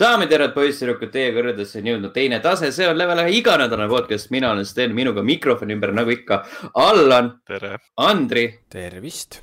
[0.00, 3.88] daamid ja härrad, poisssüdrukud, teie kõrgedesse on jõudnud teine tase, see on level ühe iganädalane
[3.88, 6.42] podcast, mina olen Sten, minuga mikrofoni ümber nagu ikka.
[6.76, 7.38] Allan.
[7.48, 7.78] tere.
[7.96, 8.46] Andri.
[8.72, 9.40] tervist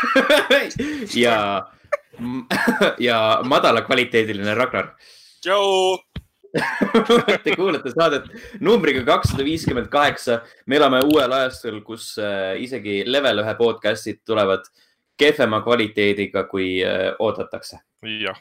[1.24, 1.66] ja,
[3.08, 4.94] ja madalakvaliteediline Ragnar.
[5.42, 5.98] tšau
[7.44, 8.24] Te kuulate saadet
[8.58, 10.40] numbriga kakssada viiskümmend kaheksa.
[10.66, 14.66] me elame uuel ajastul, kus äh, isegi level ühe podcast'id tulevad
[15.18, 17.78] kehvema kvaliteediga, kui äh, oodatakse.
[18.02, 18.38] jah,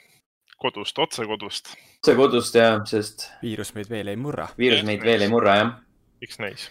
[0.60, 1.74] kodust, otse kodust.
[2.00, 3.28] otse kodust jah, sest.
[3.44, 4.50] viirus meid veel ei murra.
[4.60, 5.74] viirus meid veel ei murra jah.
[6.22, 6.70] miks neis?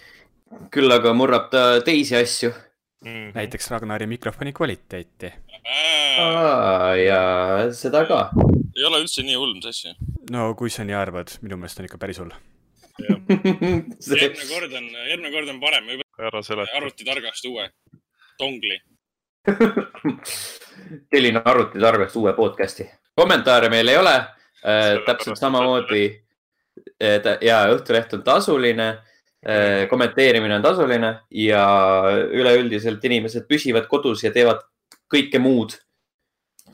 [0.75, 3.09] küll aga murrab ta teisi asju mm.
[3.09, 3.33] -hmm.
[3.35, 5.33] näiteks Ragnari mikrofoni kvaliteeti.
[7.07, 7.23] ja
[7.73, 8.31] seda ka.
[8.77, 9.95] ei ole üldse nii hull, mis asja.
[10.31, 12.35] no kui sa nii arvad, minu meelest on ikka päris hull
[12.99, 15.91] järgmine kord on, järgmine kord on parem.
[16.19, 16.77] ära seleta.
[16.77, 17.71] arvutitargast uue
[18.39, 18.81] dongli
[21.11, 22.91] tellin arvutitargast uue podcast'i.
[23.19, 24.97] Kommentaare meil ei ole äh,.
[25.07, 26.07] täpselt samamoodi
[27.03, 29.85] äh, ja Õhtuleht on tasuline äh,.
[29.91, 31.65] kommenteerimine on tasuline ja
[32.31, 34.65] üleüldiselt inimesed püsivad kodus ja teevad
[35.13, 35.79] kõike muud.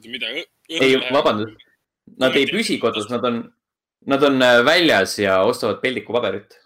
[0.05, 0.33] mida?
[0.69, 1.61] ei, vabandust.
[2.21, 3.39] Nad ei püsi kodus, nad on,
[4.13, 6.61] nad on äh, väljas ja ostavad peldikupaberit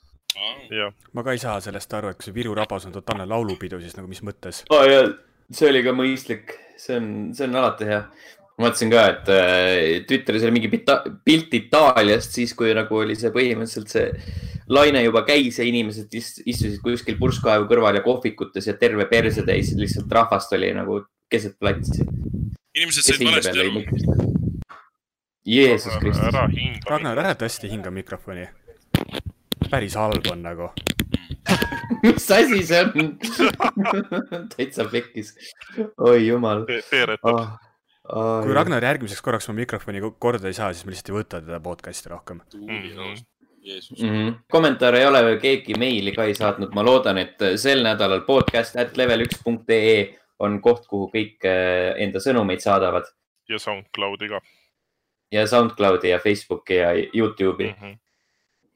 [0.70, 0.90] Ja.
[1.12, 3.96] ma ka ei saa sellest aru, et kui see Viru rabas on totaalne laulupidu, siis
[3.96, 4.84] nagu mis mõttes oh,?
[5.50, 8.02] see oli ka mõistlik, see on, see on alati hea.
[8.58, 13.32] Ma mõtlesin ka, et äh, Twitteris oli mingi pilt Itaaliast, siis kui nagu oli see
[13.34, 14.08] põhimõtteliselt see
[14.74, 19.72] laine juba käis ja inimesed istusid kuskil purskkaevu kõrval ja kohvikutes ja terve perse täis,
[19.78, 22.04] lihtsalt rahvast oli nagu keset platsi.
[22.74, 24.28] inimesed said valesti aru.
[25.48, 26.34] Jeesus Kristus.
[26.84, 28.44] Ragnar, ära tõesti hinga mikrofoni
[29.70, 30.68] päris halb on nagu
[32.02, 33.08] mis asi see on
[34.54, 35.32] täitsa pekkis.
[35.96, 36.64] oi jumal.
[36.92, 37.67] veeretab oh,.
[38.08, 41.40] Oh, kui Ragnar järgmiseks korraks oma mikrofoni korda ei saa, siis me lihtsalt ei võta
[41.44, 42.68] teda podcast'i rohkem mm.
[42.68, 43.26] -hmm.
[43.68, 44.00] Jeesus.
[44.00, 44.34] Mm -hmm.
[44.48, 48.76] kommentaare ei ole veel keegi meili ka ei saatnud, ma loodan, et sel nädalal podcast
[48.76, 53.04] at level üks punkt ee on koht, kuhu kõik eh, enda sõnumeid saadavad.
[53.48, 54.40] ja SoundCloudi ka.
[55.32, 57.82] ja SoundCloudi ja Facebooki ja Youtube'i mm.
[57.82, 57.98] -hmm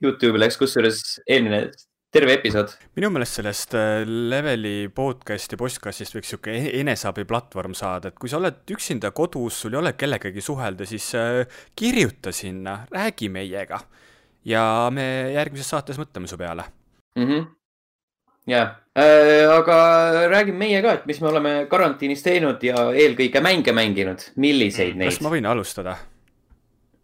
[0.03, 1.71] Youtube'i läks kusjuures eelmine
[2.13, 2.75] terve episood.
[2.99, 8.29] minu meelest sellest äh, Leveli podcast'i podcast'ist võiks sihuke e-, eneseabi platvorm saada, et kui
[8.29, 13.81] sa oled üksinda kodus, sul ei ole kellegagi suhelda, siis äh, kirjuta sinna, räägi meiega.
[14.45, 16.65] ja me järgmises saates mõtleme su peale
[17.17, 17.25] mm.
[17.25, 17.47] -hmm.
[18.51, 18.63] ja
[18.99, 19.77] äh,, aga
[20.29, 25.15] räägime meie ka, et mis me oleme karantiinis teinud ja eelkõige mänge mänginud, milliseid neid?
[25.15, 25.97] kas ma võin alustada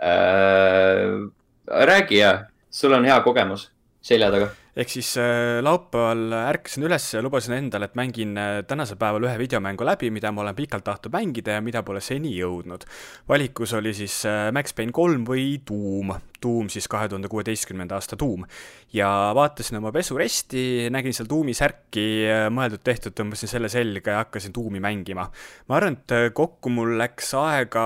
[0.03, 1.33] äh,?
[1.65, 3.71] räägi ja sul on hea kogemus
[4.03, 4.49] selja taga.
[4.79, 9.35] Ehk siis äh, laupäeval ärkasin üles ja lubasin endale, et mängin äh, tänasel päeval ühe
[9.41, 12.87] videomängu läbi, mida ma olen pikalt tahtnud mängida ja mida pole seni jõudnud.
[13.29, 18.17] valikus oli siis äh, Max Payne kolm või Doom, Doom siis kahe tuhande kuueteistkümnenda aasta
[18.19, 18.45] Doom.
[18.93, 24.55] ja vaatasin oma pesuresti, nägin seal Doomi särki, äh, mõeldud-tehtud, tõmbasin selle selga ja hakkasin
[24.55, 25.29] Doomi mängima.
[25.69, 27.85] ma arvan, et äh, kokku mul läks aega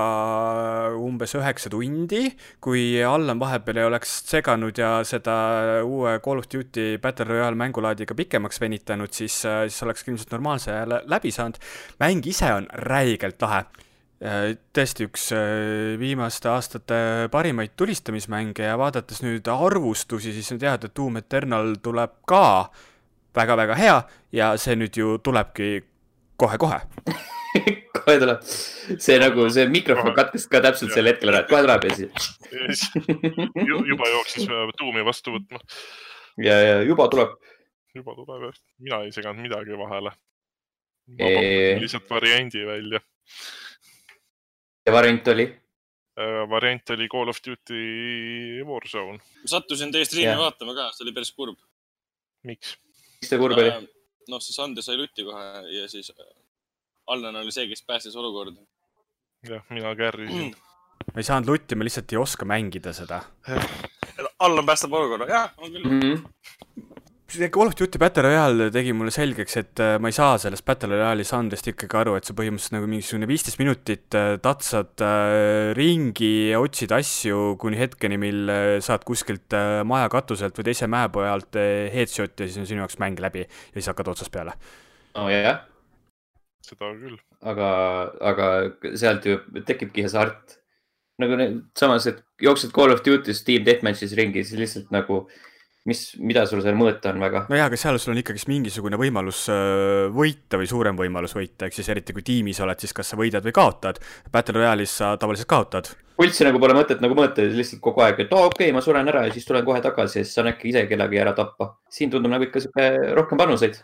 [0.97, 2.29] umbes üheksa tundi,
[2.61, 5.35] kui Allan vahepeal ei oleks seganud ja seda
[5.83, 11.01] uue Call of Duty Battle Royale mängulaadiga pikemaks venitanud, siis, siis oleks ilmselt normaalse aja
[11.05, 11.57] läbi saanud.
[11.99, 13.92] mäng ise on räigelt lahe Äh,
[14.23, 16.97] tõesti üks äh, viimaste aastate
[17.31, 22.43] parimaid tulistamismänge ja vaadates nüüd arvustusi, siis on teada, et Doom Eternal tuleb ka
[23.35, 23.97] väga-väga hea
[24.31, 25.83] ja see nüüd ju tulebki
[26.39, 26.79] kohe-kohe.
[27.93, 31.85] Kohe tuleb, see nagu see mikrofon katkes ka täpselt sel hetkel ära, et kohe tuleb
[31.85, 32.87] ja siis
[33.91, 34.47] juba jooksis
[34.79, 35.61] Doomi vastu võtma.
[36.41, 37.35] ja, ja juba tuleb.
[37.93, 40.15] juba tuleb jah, mina ei seganud midagi vahele.
[41.83, 43.03] lihtsalt variandi välja
[44.85, 45.45] ja variant oli?
[46.19, 47.83] Äh, variant oli Call of Duty
[48.67, 49.19] Warzone.
[49.45, 51.57] sattusin teie striimi vaatama ka, see oli päris kurb.
[52.43, 52.75] miks?
[53.17, 53.71] miks see kurb oli?
[53.71, 53.87] Äh,
[54.29, 56.29] noh, see Sander sai lutti kohe ja siis äh,
[57.13, 58.61] Allan oli see, kes päästis olukorda.
[59.49, 60.71] jah, mina kärrisin mm..
[61.13, 63.23] ma ei saanud lutti, ma lihtsalt ei oska mängida seda.
[64.43, 66.01] Allan päästab olukorra, jah, on küll mm.
[66.01, 66.91] -hmm
[67.33, 70.93] Call of Duty Battle Royale tegi mulle selgeks, et äh, ma ei saa sellest Battle
[70.93, 76.51] Royale'i žanrist ikkagi aru, et sa põhimõtteliselt nagu mingisugune viisteist minutit äh, tatsad äh, ringi
[76.51, 78.51] ja otsid asju kuni hetkeni, mil
[78.85, 79.55] saad kuskilt
[79.89, 83.79] maja katuselt või teise mäepoe alt headshot'i ja siis on sinu jaoks mäng läbi ja
[83.79, 84.53] siis hakkad otsast peale.
[85.15, 85.63] oo oh, jah.
[86.67, 87.17] seda küll.
[87.41, 87.71] aga,
[88.29, 88.51] aga
[88.93, 90.59] sealt ju tekibki hasart.
[91.23, 91.39] nagu
[91.79, 95.49] samas, et jooksed Call of Duty's Team Deathmatch'is ringi, siis lihtsalt nagu äh,
[95.89, 97.45] mis, mida sul seal mõõta on väga?
[97.49, 101.67] no jaa, aga seal sul on ikkagist mingisugune võimalus äh, võita või suurem võimalus võita,
[101.67, 103.99] ehk siis eriti kui tiimis oled, siis kas sa võidad või kaotad.
[104.31, 108.33] Battle Royale'is sa tavaliselt kaotad pulssi nagu pole mõtet nagu mõõta lihtsalt kogu aeg, et
[108.35, 110.69] oo okei okay,, ma suren ära ja siis tulen kohe tagasi ja siis saan äkki
[110.69, 111.71] ise kedagi ära tappa.
[111.89, 113.79] siin tundub nagu ikka sihuke rohkem panuseid.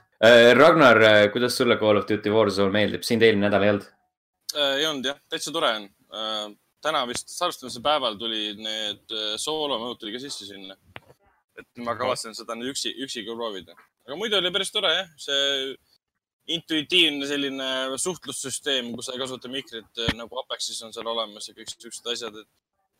[0.59, 1.01] Ragnar,
[1.33, 3.87] kuidas sulle Call of Duty Warzone meeldib, sind eelmine nädal ei olnud?
[4.55, 5.89] ei olnud jah, täitsa tore on.
[6.81, 10.77] täna vist salvestamise päeval tuli need äh, soolomõõd tuli ka sisse sinna.
[11.61, 13.77] Et ma kavatsen seda nüüd üksi, üksi ka proovida.
[14.07, 15.75] aga muidu oli päris tore jah, see
[16.55, 17.67] intuitiivne selline
[18.01, 22.07] suhtlussüsteem, kus sa ei kasuta mikrit äh, nagu Apexis on seal olemas ja kõik siuksed
[22.13, 22.49] asjad, et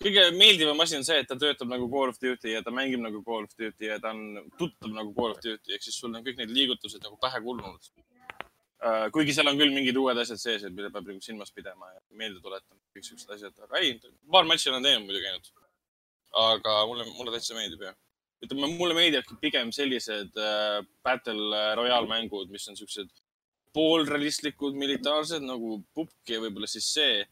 [0.03, 3.01] kõige meeldivam asi on see, et ta töötab nagu Call of Duty ja ta mängib
[3.03, 6.13] nagu Call of Duty ja ta on tuttav nagu Call of Duty ehk siis sul
[6.13, 7.89] on kõik need liigutused nagu pähe kulunud.
[9.15, 12.00] kuigi seal on küll mingid uued asjad sees, et mida peab nagu silmas pidama ja
[12.21, 13.97] meelde tuletama, kõik siuksed asjad, aga ei,
[14.31, 15.51] paar matši olen teinud muidugi ainult.
[16.45, 17.97] aga mulle, mulle täitsa meeldib jah.
[18.44, 23.12] ütleme, mulle meeldivadki pigem sellised äh, battle royale mängud, mis on siuksed
[23.75, 27.24] poolrealistlikud, militaarsed nagu pubg ja võib-olla siis see.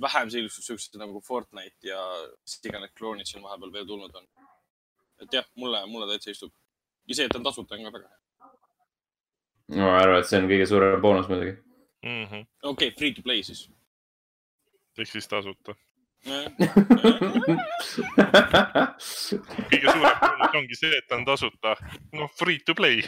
[0.00, 2.00] vähem sellised siuksed nagu Fortnite ja
[2.42, 4.26] mis iganes kloonid siin vahepeal veel tulnud on.
[5.22, 6.52] et jah, mulle, mulle täitsa istub.
[7.08, 8.18] ja see, et ta on tasuta, on ka väga hea.
[9.78, 11.56] ma arvan, et see on kõige suurem boonus muidugi.
[12.02, 12.24] mm.
[12.24, 12.46] -hmm.
[12.62, 13.68] okei okay,, free to play siis.
[14.98, 15.76] ehk siis tasuta.
[19.70, 21.74] Kõige suurem boonus ongi see, et ta on tasuta.
[22.16, 23.02] noh, free to play.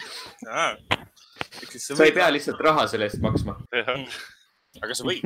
[1.79, 3.57] sa ei pea lihtsalt raha selle eest maksma.
[4.83, 5.25] aga sa võid.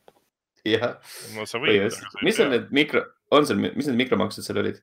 [0.74, 0.96] jah,
[1.36, 1.90] no sa võid.
[2.26, 4.80] mis on need mikro, on seal, mis need mikromaksud seal olid?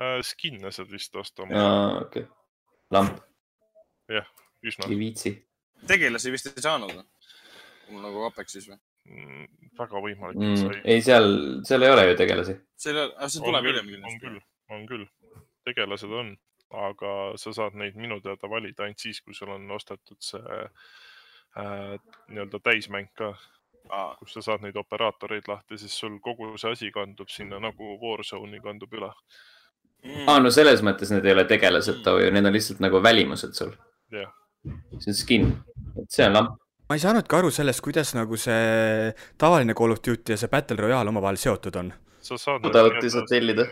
[0.00, 0.20] need?
[0.24, 2.24] Skin'e saad vist osta aa, okei.
[2.94, 3.20] lamp,
[4.64, 5.34] üsna ei viitsi.
[5.88, 6.94] tegelasi vist ei saanud.
[7.90, 8.78] nagu Apexis või?
[9.10, 9.46] Mm,
[9.80, 11.28] väga võimalik, mm, ei, seal,
[11.66, 12.56] seal ei ole ju tegelasi.
[12.80, 14.40] selle, see on tuleb küll hiljem, on küll,
[14.76, 15.06] on küll.
[15.68, 16.32] tegelased on,
[16.88, 21.96] aga sa saad neid minu teada valida ainult siis, kui sul on ostetud see äh,
[22.30, 23.34] nii-öelda täismäng ka,
[23.90, 27.96] aa, kus sa saad neid operaatoreid lahti, siis sul kogu see asi kandub sinna nagu
[28.02, 29.10] Warzone'i kandub üle.
[30.26, 33.74] aa, no selles mõttes need ei ole tegelased, need on lihtsalt nagu välimused sul.
[34.14, 34.32] jah,
[34.98, 35.52] see on skin,
[36.08, 36.58] see on lamp.
[36.90, 40.82] Ma ei saanudki aru sellest, kuidas nagu see tavaline Call of Duty ja see Battle
[40.82, 41.92] Royale omavahel seotud on.
[42.20, 42.64] sa saad.
[42.66, 43.66] Loadout'i saad tellida..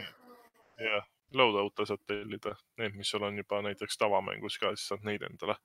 [0.79, 5.25] jah, loadout'e saad tellida, need, mis sul on juba näiteks tavamängus ka, siis saad neid
[5.27, 5.57] endale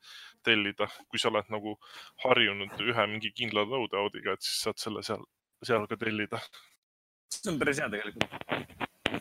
[0.43, 0.87] tellida.
[1.05, 1.75] kui sa oled nagu
[2.25, 5.21] harjunud ühe mingi kindla loadout'iga, et siis saad selle seal,
[5.61, 6.41] seal ka tellida.
[7.35, 8.33] see on päris hea tegelikult.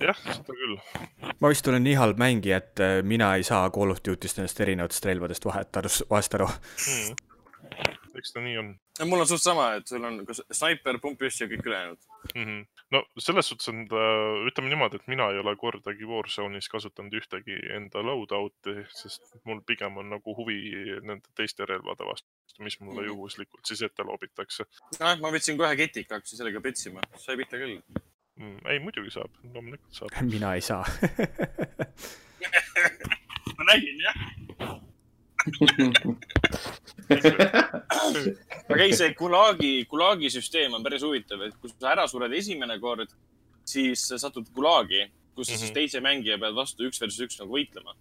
[0.07, 0.79] jah, seda küll.
[1.37, 4.65] ma vist olen nii halb mängija, et äh, mina ei saa Call of Duty'st nendest
[4.65, 6.49] erinevatest relvadest vahet aru, vahest aru.
[6.49, 7.29] mm..
[8.23, 8.73] Eks ta nii on
[9.09, 11.99] mul on suht sama, et sul on kas snaiper, pumppüss ja kõik ülejäänud.
[12.35, 12.45] mm.
[12.45, 12.61] -hmm.
[12.95, 14.03] no selles suhtes on ta,
[14.49, 19.97] ütleme niimoodi, et mina ei ole kordagi Warzone'is kasutanud ühtegi enda loadout'i, sest mul pigem
[19.97, 20.59] on nagu huvi
[21.03, 22.29] nende teiste relvade vastu,
[22.61, 23.09] mis mulle Mhm.
[23.11, 24.65] juhuslikult siis ette loobitakse
[25.01, 27.81] noh, ma võtsin kohe ketika, hakkasin sellega petsima, sai pihta küll.
[28.37, 28.59] mm,.
[28.69, 30.11] ei, muidugi saab, loomulikult saab.
[30.37, 30.85] mina ei saa.
[33.59, 34.32] ma nägin jah.
[38.69, 42.79] Aga ei, see Gulagi, Gulagi süsteem on päris huvitav, et kui sa ära sured esimene
[42.83, 43.11] kord,
[43.69, 45.03] siis sa satud Gulagi,
[45.37, 45.59] kus sa mm -hmm.
[45.59, 45.75] siis Mhm.
[45.75, 47.95] teise mängija pead vastu üks versus üks nagu võitlema.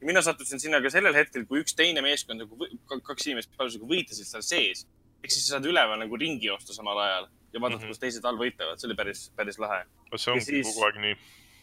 [0.00, 2.56] mina sattusin sinna ka sellel hetkel, kui üks teine meeskond nagu
[3.02, 4.86] kaks inimest parasjagu võitlesid seal sees.
[5.24, 7.84] ehk siis sa saad üleval nagu ringi joosta samal ajal ja vaadata mm.
[7.84, 7.88] -hmm.
[7.88, 9.84] kus teised all võitlevad, see oli päris, päris lahe.
[10.16, 11.16] see ongi siis- kogu aeg nii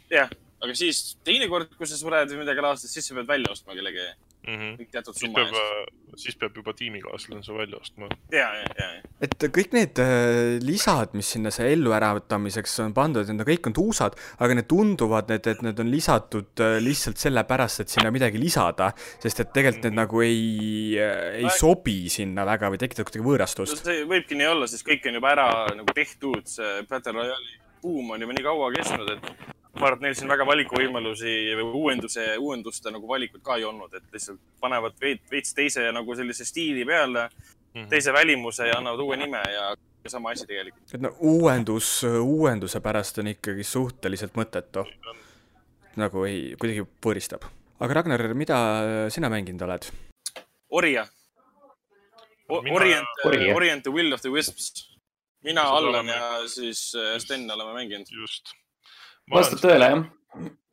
[0.09, 0.29] jah,
[0.61, 4.05] aga siis teinekord, kui sa sured või midagi laadset, siis sa pead välja ostma kellegi
[4.47, 4.55] mm.
[4.55, 4.77] -hmm.
[4.79, 8.07] kõik teatud siis summa peab eest., siis peab juba tiimikaaslane su välja ostma.
[8.31, 9.13] ja, ja, ja, ja.
[9.25, 13.77] et kõik need äh, lisad, mis sinna see elluäratamiseks on pandud, need on kõik on
[13.77, 18.41] tuusad, aga need tunduvad, et, et need on lisatud äh, lihtsalt sellepärast, et sinna midagi
[18.41, 18.91] lisada,
[19.23, 23.83] sest et tegelikult need nagu ei, ei sobi sinna väga või tekitavad kuidagi võõrastust.
[23.83, 28.13] see võibki nii olla, sest kõik on juba ära nagu tehtud, see Battle Royale'i buum
[28.15, 32.25] on juba nii kaua kestnud, et ma arvan, et neil siin väga valikuvõimalusi või uuenduse,
[32.37, 36.85] uuenduste nagu valikut ka ei olnud, et lihtsalt panevad veits, veits teise nagu sellise stiili
[36.85, 37.29] peale,
[37.75, 37.87] Mhm.
[37.89, 39.71] teise välimuse ja annavad uue nime ja
[40.07, 40.93] sama asi tegelikult.
[40.93, 44.85] et no uuendus, uuenduse pärast on ikkagi suhteliselt mõttetu.
[45.95, 47.43] nagu ei, kuidagi võõristab.
[47.79, 49.85] aga Ragnar, mida sina mänginud oled?
[50.69, 51.07] Orja.
[52.49, 53.07] Orient.
[53.55, 54.89] Orient the Will of the Wisps.
[55.43, 58.07] mina, Allan ja siis äh, Sten oleme mänginud.
[58.11, 58.53] just.
[59.31, 60.05] Vastab tõele, jah.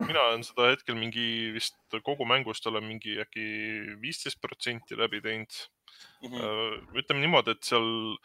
[0.06, 1.76] mina olen seda hetkel mingi vist
[2.06, 3.44] kogu mängust olen mingi äkki
[4.02, 5.58] viisteist protsenti läbi teinud.
[6.24, 6.40] Mhm.
[6.40, 8.16] Äh, ütleme niimoodi, et seal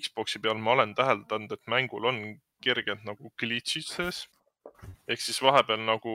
[0.00, 2.20] Xbox'i peal ma olen täheldanud, et mängul on
[2.64, 4.26] kergelt nagu glitch'id sees.
[5.08, 6.12] ehk siis vahepeal nagu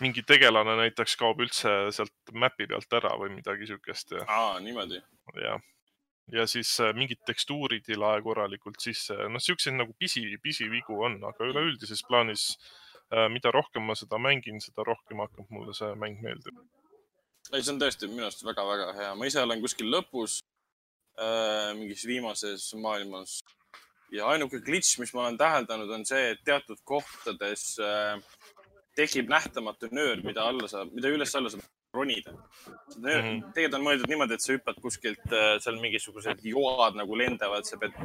[0.00, 5.02] mingi tegelane näiteks kaob üldse sealt map'i pealt ära või midagi siukest aa, niimoodi.
[5.42, 5.58] ja
[6.32, 9.16] ja siis äh, mingid tekstuurid ei lae korralikult sisse.
[9.28, 12.46] noh, siukseid nagu pisi, pisivigu on, aga üleüldises plaanis,
[13.12, 16.64] äh, mida rohkem ma seda mängin, seda rohkem hakkab mulle see mäng meeldima.
[17.52, 19.12] ei, see on tõesti minu arust väga-väga hea.
[19.14, 20.38] ma ise olen kuskil lõpus
[21.20, 23.42] äh,, mingis viimases maailmas
[24.14, 28.16] ja ainuke glitch, mis ma olen täheldanud, on see, et teatud kohtades äh,
[28.96, 33.04] tekib nähtamatu nöör, mida alla saab, mida üles-alla saab ronida mm.
[33.04, 33.40] -hmm.
[33.54, 37.80] tegelikult on mõeldud niimoodi, et sa hüppad kuskilt, äh, seal mingisugused joad nagu lendavad, sa
[37.80, 37.96] pead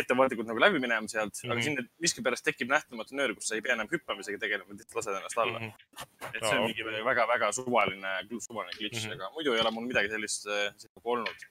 [0.00, 1.52] ettevaatlikult nagu läbi minema sealt mm, -hmm.
[1.52, 1.64] aga mhm.
[1.64, 5.38] sinna miskipärast tekib nähtamatu nöör, kus sa ei pea enam hüppamisega tegelema, lihtsalt lased ennast
[5.38, 5.70] alla mm.
[5.70, 6.34] -hmm.
[6.34, 9.14] et see on mingi väga-väga suvaline, suvaline glitch mm, -hmm.
[9.14, 11.46] aga muidu ei ole mul midagi sellist, sellist nagu olnud.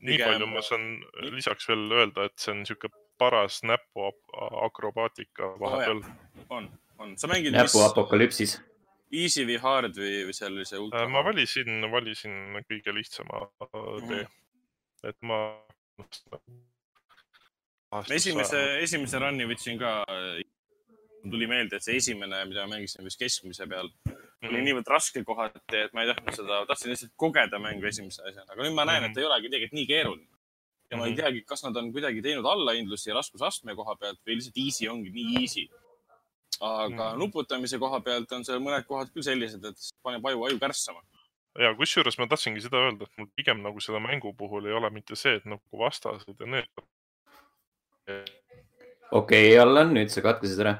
[0.00, 0.28] nii Pigem...
[0.28, 0.84] palju ma saan
[1.38, 4.12] lisaks veel öelda, et see on niisugune paras näpu
[4.66, 6.06] akrobaatika vahepeal oh,.
[6.48, 7.52] on, on, sa mängid.
[7.52, 8.71] näpuapokalüpsis mis
[9.12, 11.02] Easy või hard või, või seal oli see ultra?
[11.04, 14.08] Äh, ma valisin, valisin kõige lihtsama mhm.
[14.08, 14.30] tee mm.
[14.30, 15.10] -hmm.
[15.10, 15.38] et ma.
[18.16, 20.04] esimese, esimese run'i võtsin ka.
[21.22, 24.48] tuli meelde, et see esimene, mida ma mängisin vist keskmise peal mm, -hmm.
[24.48, 24.64] oli mhm.
[24.68, 28.62] niivõrd raske kohati, et ma ei tahtnud seda, tahtsin lihtsalt kogeda mängu esimese asjana, aga
[28.62, 29.10] nüüd ma näen mm, -hmm.
[29.10, 29.20] et mhm.
[29.20, 30.28] ei olegi tegelikult nii keeruline.
[30.90, 31.12] ja ma mm -hmm.
[31.12, 35.10] ei teagi, kas nad on kuidagi teinud allahindlusi raskusastme koha pealt või lihtsalt easy ongi
[35.10, 35.68] nii easy
[36.60, 37.18] aga mm.
[37.18, 41.02] nuputamise koha pealt on seal mõned kohad küll sellised, et paneb aju, aju kärssama.
[41.64, 44.90] ja kusjuures ma tahtsingi seda öelda, et mul pigem nagu selle mängu puhul ei ole
[44.90, 46.84] mitte see, et nagu vastased ja need.
[48.08, 48.32] okei
[49.10, 50.78] okay,, Allan, nüüd sa katkesid ära.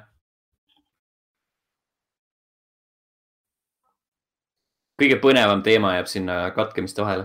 [5.02, 7.24] kõige põnevam teema jääb sinna katkemiste vahele.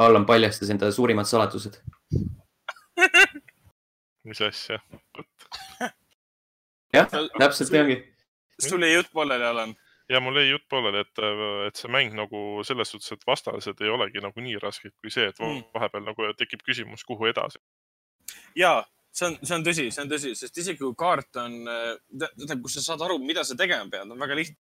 [0.00, 1.76] Allan paljastas enda suurimad saladused
[4.24, 4.78] mis asja?
[6.94, 7.98] jah, täpselt nii ongi.
[8.58, 9.74] sul jäi jutt pooleli, Alan?
[10.10, 11.24] ja mul jäi jutt pooleli, et,
[11.68, 15.28] et see mäng nagu selles suhtes, et vastased ei olegi nagu nii rasked kui see,
[15.30, 15.68] et mm.
[15.76, 17.62] vahepeal nagu tekib küsimus, kuhu edasi.
[18.58, 18.80] ja
[19.12, 21.62] see on, see on tõsi, see on tõsi, sest isegi kui kaart on,
[22.10, 24.58] tähendab, kus sa saad aru, mida sa tegema pead, on väga lihtne.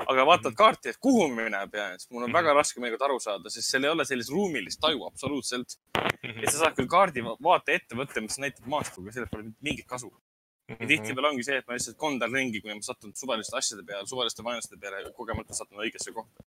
[0.00, 0.56] aga vaatad mhm.
[0.56, 3.72] kaarti, et kuhu minna pean, siis mul on mm väga raske mõnikord aru saada, sest
[3.72, 6.30] seal ei ole sellist ruumilist taju absoluutselt mm.
[6.30, 6.42] -hmm.
[6.44, 9.88] et sa saad küll kaardi vaate ette võtta, mis näitab maastikku, aga sellest pole mingit
[9.88, 10.12] kasu
[10.70, 10.88] ja mhm.
[10.92, 14.44] tihtipeale ongi see, et ma lihtsalt kondan ringi, kuni ma satun suvaliste asjade peale, suvaliste
[14.46, 16.46] vaenlaste peale ja kogemata satun õigesse kohta.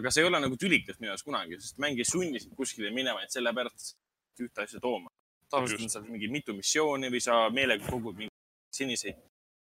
[0.00, 2.90] aga see ei ole nagu tülikas minu jaoks kunagi, sest mäng ei sunni sind kuskile
[2.90, 3.92] minema ainult sellepärast,
[4.32, 5.12] et ühte asja tooma.
[5.52, 9.20] tavaliselt on seal mingi mitu missiooni või sa meelega kogud mingeid siniseid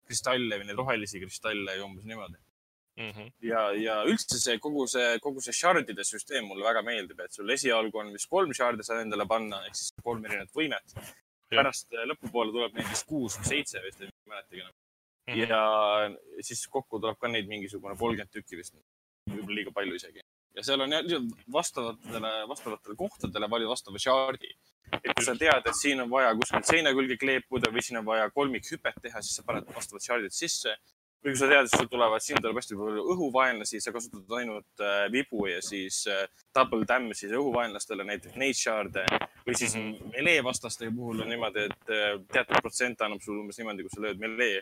[0.06, 2.40] kristalle või neid rohelisi kristalle ja umbes niimoodi
[2.98, 3.12] mm.
[3.12, 3.32] -hmm.
[3.50, 7.50] ja, ja üldse see kogu see, kogu see shardide süsteem mulle väga meeldib, et sul
[7.58, 10.98] esialgu on vist kolm shardi saad endale panna ehk siis kolm erinevat võimet
[11.60, 15.34] pärast äh, lõpupoole tuleb neid vist kuus või seitse vist, ei mäletagi enam mm.
[15.34, 15.50] -hmm.
[15.50, 18.76] ja siis kokku tuleb ka neid mingisugune kolmkümmend tükki vist,
[19.30, 20.24] võib-olla liiga palju isegi.
[20.56, 20.96] ja seal on
[21.52, 24.52] vastavatele, vastavatele kohtadele vali vastava shard'i.
[25.04, 28.30] et sa tead, et siin on vaja kuskilt seina külge kleepuda või siin on vaja
[28.30, 30.78] kolmikhüpet teha, siis sa paned vastavad shard'id sisse
[31.26, 34.84] või kui sa tead, et sul tulevad, siin tuleb hästi palju õhuvaenlasi, sa kasutad ainult
[34.84, 39.06] äh, vibu ja siis äh, double dam'i siis õhuvaenlastele, näiteks neid shard'e
[39.48, 40.12] või siis mm -hmm.
[40.14, 44.06] melee vastaste puhul on niimoodi, et äh, teatud protsent annab sulle umbes niimoodi, kui sa
[44.06, 44.62] lööd melee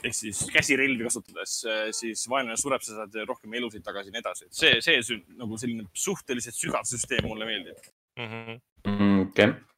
[0.00, 4.24] ehk siis käsirelvi kasutades, äh, siis vaenlane sureb, sa saad rohkem elusid tagasi ja nii
[4.24, 4.48] edasi.
[4.50, 7.76] see, see nagu selline suhteliselt sügav süsteem mulle meeldib
[8.16, 8.26] mm.
[8.32, 9.22] -hmm.
[9.28, 9.73] okei okay.,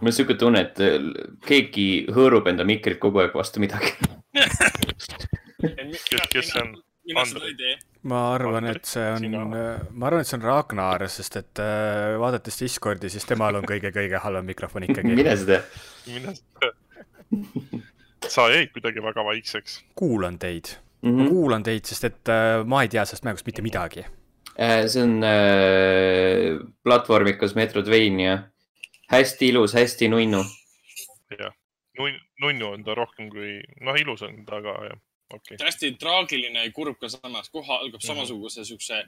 [0.00, 0.98] mul on sihuke tunne, et äh,
[1.46, 3.94] keegi hõõrub enda mikrit kogu aeg vastu midagi
[5.60, 6.76] kes, kes see on?
[7.56, 7.76] tee.
[8.10, 12.58] ma arvan, et see on, ma arvan, et see on Ragnar, sest et äh, vaadates
[12.60, 15.14] Discordi, siis temal on kõige-kõige halvem mikrofon ikkagi.
[15.14, 15.62] mine sa tea.
[16.10, 17.80] mine sa tea.
[18.36, 19.80] sa jäid kuidagi väga vaikseks.
[19.98, 21.22] kuulan teid mm, -hmm.
[21.22, 24.04] ma kuulan teid, sest et äh, ma ei tea sellest mängust mitte midagi
[24.58, 24.86] äh,.
[24.88, 28.38] see on äh, platvormikas Metroidvania,
[29.12, 30.44] hästi ilus, hästi nunnu.
[31.38, 31.54] jah,
[32.40, 34.98] nunnu on ta rohkem kui, noh, ilus on ta ka, jah
[35.34, 35.58] okay..
[35.60, 38.06] hästi traagiline ja kurb ka samas, koha algab mhm.
[38.06, 39.04] samasuguse siukse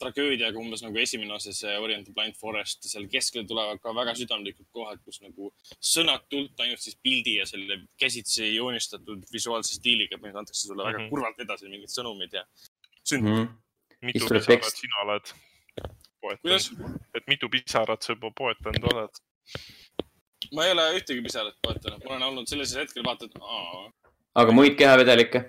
[0.00, 4.70] tragöödiaga umbes nagu esimene osa, see Orient Blind Forest, seal keskel tulevad ka väga südamlikud
[4.72, 10.66] kohad, kus nagu sõnatult ainult siis pildi ja selle käsitsi joonistatud visuaalse stiiliga põhimõtteliselt antakse
[10.66, 10.92] sulle mm -hmm.
[10.92, 11.10] väga mhm.
[11.12, 12.46] kurvalt edasi mingid sõnumid ja
[13.04, 13.46] sündmused mm.
[13.46, 14.06] -hmm.
[14.08, 15.34] mitu pisarat sina oled
[16.20, 16.96] poetanud?
[17.14, 19.22] et mitu pisarat sa juba poetanud oled?
[20.54, 23.90] Ma ei ole ühtegi pisarat poetanud, ma olen olnud sellisel hetkel vaata, et aa.
[24.42, 25.44] aga muid kehavedelikke?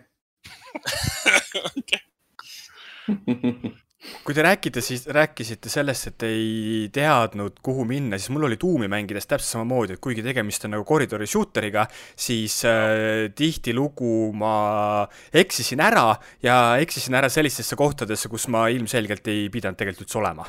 [4.26, 8.90] kui te räägite, siis rääkisite sellest, et ei teadnud, kuhu minna, siis mul oli tuumi
[8.92, 11.86] mängides täpselt samamoodi, et kuigi tegemist on nagu koridori shooteriga,
[12.18, 14.56] siis äh, tihtilugu ma
[15.44, 20.48] eksisin ära ja eksisin ära sellistesse kohtadesse, kus ma ilmselgelt ei pidanud tegelikult üldse olema.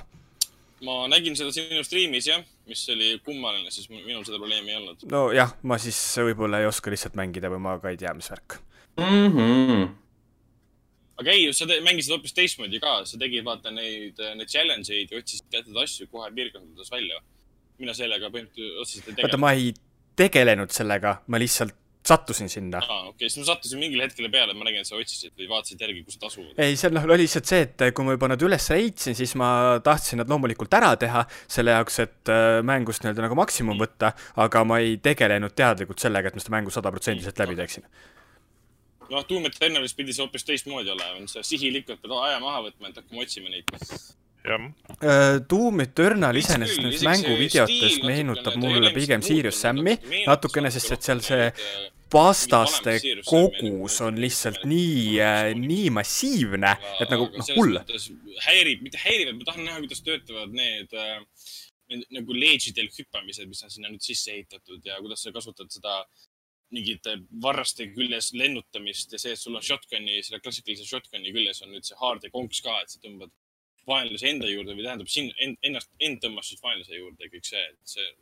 [0.82, 5.06] Ma nägin seda sinu striimis jah, mis oli kummaline, siis minul seda probleemi ei olnud.
[5.10, 8.58] nojah, ma siis võib-olla ei oska lihtsalt mängida või ma ka ei tea, mis värk.
[9.00, 9.84] -hmm.
[11.22, 15.22] aga ei, sa mängisid hoopis teistmoodi ka, sa tegid vaata neid, neid challenge eid ja
[15.22, 17.20] otsisid teatud asju kohe piirkondades välja.
[17.82, 19.40] mina sellega põhimõtteliselt otseselt ei vaata, tegelenud.
[19.40, 19.72] ma ei
[20.16, 21.74] tegelenud sellega, ma lihtsalt
[22.06, 22.80] sattusin sinna.
[22.88, 25.82] aa, okei, siis ma sattusin mingile hetkele peale, ma nägin, et sa otsisid või vaatasid
[25.84, 26.62] järgi, kus nad asuvad.
[26.64, 29.50] ei, seal noh, oli lihtsalt see, et kui ma juba nad üles leidsin, siis ma
[29.84, 34.64] tahtsin nad loomulikult ära teha, selle jaoks, et äh, mängust nii-öelda nagu maksimum võtta, aga
[34.68, 37.86] ma ei tegelenud teadlikult sellega, et ma seda mängu sadaprotsendiliselt läbi teeksin.
[39.12, 42.98] noh, Doom Eternalis pidi see hoopis teistmoodi olema, sa sihilikult pead aja maha võtma, et
[42.98, 43.70] hakkame otsima neid.
[44.44, 44.58] jah,
[45.02, 49.96] Äh, Doom Eternal iseenesest see mänguvideotest meenutab mulle ole pigem Serious Sam'i
[50.26, 51.66] natukene, natuke sest et seal see äh,
[52.12, 55.18] vastaste mingit Serious Sam'i kogus on lihtsalt nii,
[55.58, 57.78] nii massiivne, et nagu noh, hull.
[58.46, 63.64] häirib, mitte häirib, vaid ma tahan näha, kuidas töötavad need, äh, nagu ledge'idel hüppamised, mis
[63.64, 66.02] on sinna nüüd sisse ehitatud ja kuidas sa kasutad seda
[66.72, 71.72] mingite varraste küljes lennutamist ja see, et sul on shotgun'i, selle klassikalise shotgun'i küljes on
[71.74, 73.32] nüüd see haard ja konks ka, et sa tõmbad
[73.88, 77.96] vaenlase enda juurde või tähendab sind, ennast, end tõmbas siis vaenlase juurde kõik see, et
[77.96, 78.12] see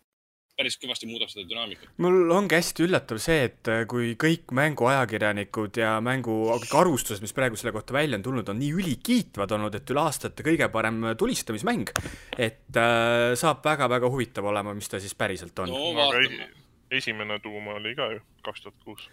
[0.61, 1.93] päris kõvasti muudab seda dünaamikat.
[2.05, 6.37] mul ongi hästi üllatav see, et äh, kui kõik mänguajakirjanikud ja mängu
[6.67, 10.05] kõik arvustused, mis praegu selle kohta välja on tulnud, on nii ülikiitvad olnud, et üle
[10.05, 11.95] aastate kõige parem tulistamismäng,
[12.37, 16.51] et äh, saab väga-väga huvitav olema, mis ta siis päriselt on no vaatame.
[16.91, 19.09] Esimene tuum oli ka ju kaks tuhat kuus.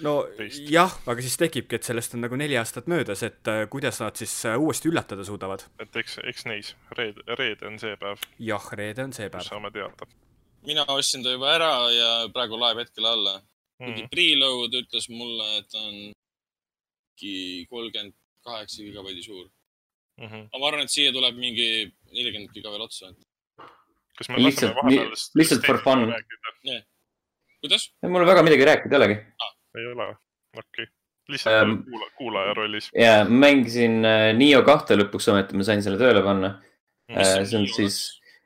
[0.00, 0.64] no teist.
[0.70, 4.16] jah, aga siis tekibki, et sellest on nagu neli aastat möödas, et äh, kuidas nad
[4.16, 5.66] siis äh, uuesti üllatada suudavad.
[5.78, 9.46] et eks, eks neis, reede, reede on see päev, jah, reede on see päev.
[9.48, 10.08] saame teada
[10.66, 13.40] mina ostsin ta juba ära ja praegu laeb hetkel alla.
[13.80, 14.10] mingi mm..
[14.12, 15.94] preload ütles mulle, et on
[17.20, 18.12] mingi kolmkümmend
[18.44, 19.46] kaheksa gigabaidi suur.
[20.20, 20.42] Mm -hmm.
[20.52, 21.68] aga ma arvan, et siia tuleb mingi
[22.12, 23.14] nelikümmend giga veel otsa.
[24.18, 26.04] kas me laseme vahepeal lihtsalt for fun.
[26.12, 26.84] rääkida?
[27.60, 27.90] kuidas?
[28.02, 29.18] mul väga midagi rääkida ei olegi.
[29.78, 30.08] ei ole,
[30.56, 30.86] okei okay..
[31.28, 36.00] lihtsalt Ähm, kuula, kuulaja rollis ja mängisin äh, Nio kahte lõpuks ometi, ma sain selle
[36.00, 36.56] tööle panna.
[37.10, 37.46] mm..
[37.48, 38.00] see on siis,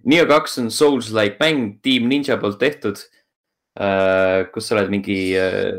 [0.05, 3.01] Nio kaks on Souls-like mäng, Team Ninja poolt tehtud.
[4.55, 5.73] kus sa oled mingi äh,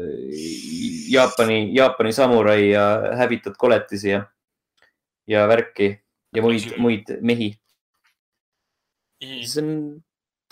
[1.08, 4.26] Jaapani, Jaapani samurai ja hävitad koletisi ja,
[5.32, 5.94] ja värki
[6.36, 7.54] ja muid, muid mehi.
[9.24, 9.46] Mhm.
[9.48, 10.04] see on,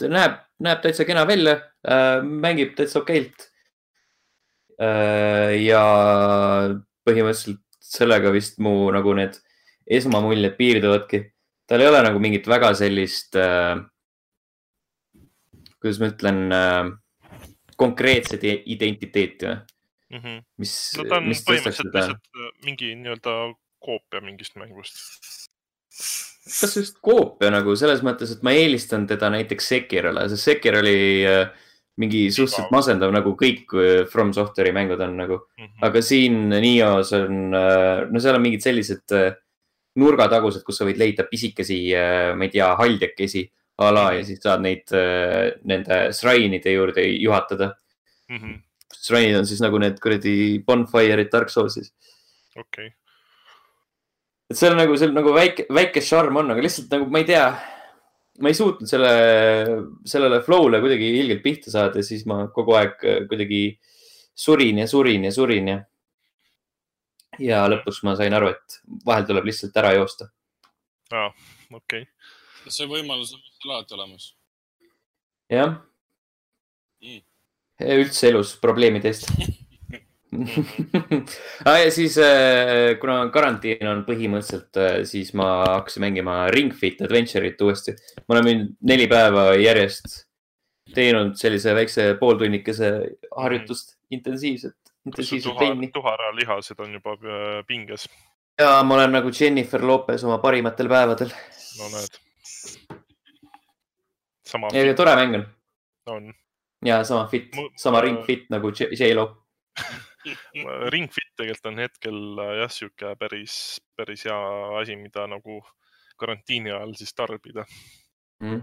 [0.01, 3.49] näeb, näeb täitsa kena välja äh,, mängib täitsa okeilt
[4.81, 5.53] äh,.
[5.63, 5.83] ja
[7.07, 9.37] põhimõtteliselt sellega vist mu nagu need
[9.85, 11.23] esmamuljed piirduvadki.
[11.67, 13.77] tal ei ole nagu mingit väga sellist äh,,
[15.79, 16.41] kuidas ma ütlen
[17.77, 19.61] konkreetset identiteeti või,
[20.13, 20.43] Mm -hmm.
[20.57, 20.73] mis
[21.09, 22.11] no mis tõstaks äh,
[22.65, 23.31] mingi nii-öelda
[23.81, 24.93] koopia mingist mängust.
[26.43, 30.97] Kas just koopia nagu selles mõttes, et ma eelistan teda näiteks Sekirole, sest Sekir oli
[31.27, 31.45] äh,
[32.01, 35.39] mingi suhteliselt masendav, nagu kõik äh, From Software'i mängud on nagu.
[35.57, 35.87] Mm -hmm.
[35.87, 39.33] aga siin Nios on, no seal on mingid sellised äh,
[39.95, 41.93] nurgatagused, kus sa võid leida pisikesi,
[42.35, 43.43] ma ei tea, haldjakesi
[43.77, 47.73] a la ja siis saad neid äh, nende shrine'ide juurde juhatada.
[48.29, 48.59] Mm -hmm.
[48.93, 51.93] Shrine'id on siis nagu need kuradi bonfire'id Dark Soulsis.
[52.55, 53.02] okei okay.,
[54.53, 57.45] et seal nagu, seal nagu väike, väike šarm on, aga lihtsalt nagu ma ei tea.
[58.43, 59.09] ma ei suutnud selle,
[60.09, 63.63] sellele flow'le kuidagi ilgelt pihta saada ja siis ma kogu aeg äh, kuidagi
[64.33, 65.75] surin ja surin ja surin ja.
[67.37, 70.31] ja lõpuks ma sain aru, et vahel tuleb lihtsalt ära joosta.
[71.13, 71.29] aa,
[71.77, 72.07] okei.
[72.65, 74.31] see võimalus on alati olemas.
[75.53, 75.81] jah
[77.03, 77.19] Mm..
[77.99, 79.27] üldse elus probleemide eest
[81.67, 81.77] ah,.
[81.79, 82.17] ja siis,
[83.01, 87.95] kuna karantiin on põhimõtteliselt, siis ma hakkasin mängima Ring Fit Adventure'it uuesti.
[88.27, 90.23] ma olen nüüd neli päeva järjest
[90.93, 92.91] teinud sellise väikse pooltunnikese
[93.37, 98.07] harjutust, intensiivset, kas su intensiivset tuha trenni., tuharalihased on juba äh, pinges?
[98.59, 101.33] ja ma olen nagu Jennifer Lopez oma parimatel päevadel.
[101.79, 102.19] no näed.
[104.45, 105.45] sama tore mäng on
[106.05, 106.33] on.
[106.85, 109.27] ja sama fit sama Ring Fit nagu J-Lo
[110.93, 113.57] Ring Fit tegelikult on hetkel äh, jah, sihuke päris,
[113.97, 114.37] päris hea
[114.79, 115.59] asi, mida nagu
[116.19, 117.65] karantiini ajal siis tarbida.
[118.43, 118.61] mm..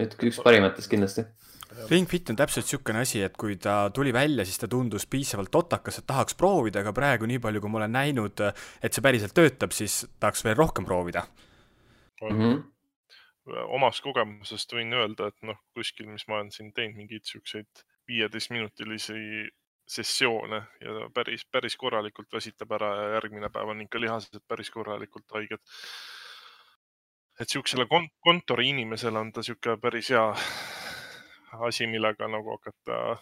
[0.00, 1.26] et üks parimatest kindlasti.
[1.90, 5.50] Ring Fit on täpselt niisugune asi, et kui ta tuli välja, siis ta tundus piisavalt
[5.54, 8.44] totakas, et tahaks proovida, aga praegu nii palju, kui ma olen näinud,
[8.84, 11.24] et see päriselt töötab, siis tahaks veel rohkem proovida.
[12.22, 12.62] Mm -hmm.
[13.76, 19.50] omast kogemusest võin öelda, et noh, kuskil, mis ma olen siin teinud mingeid siukseid viieteistminutilisi
[19.86, 25.36] sessioone ja päris, päris korralikult väsitab ära ja järgmine päev on ikka lihased päris korralikult
[25.36, 25.60] haiged.
[27.40, 30.24] et siuksele kon kontoriinimesele on ta sihuke päris hea
[31.68, 33.18] asi, millega nagu hakata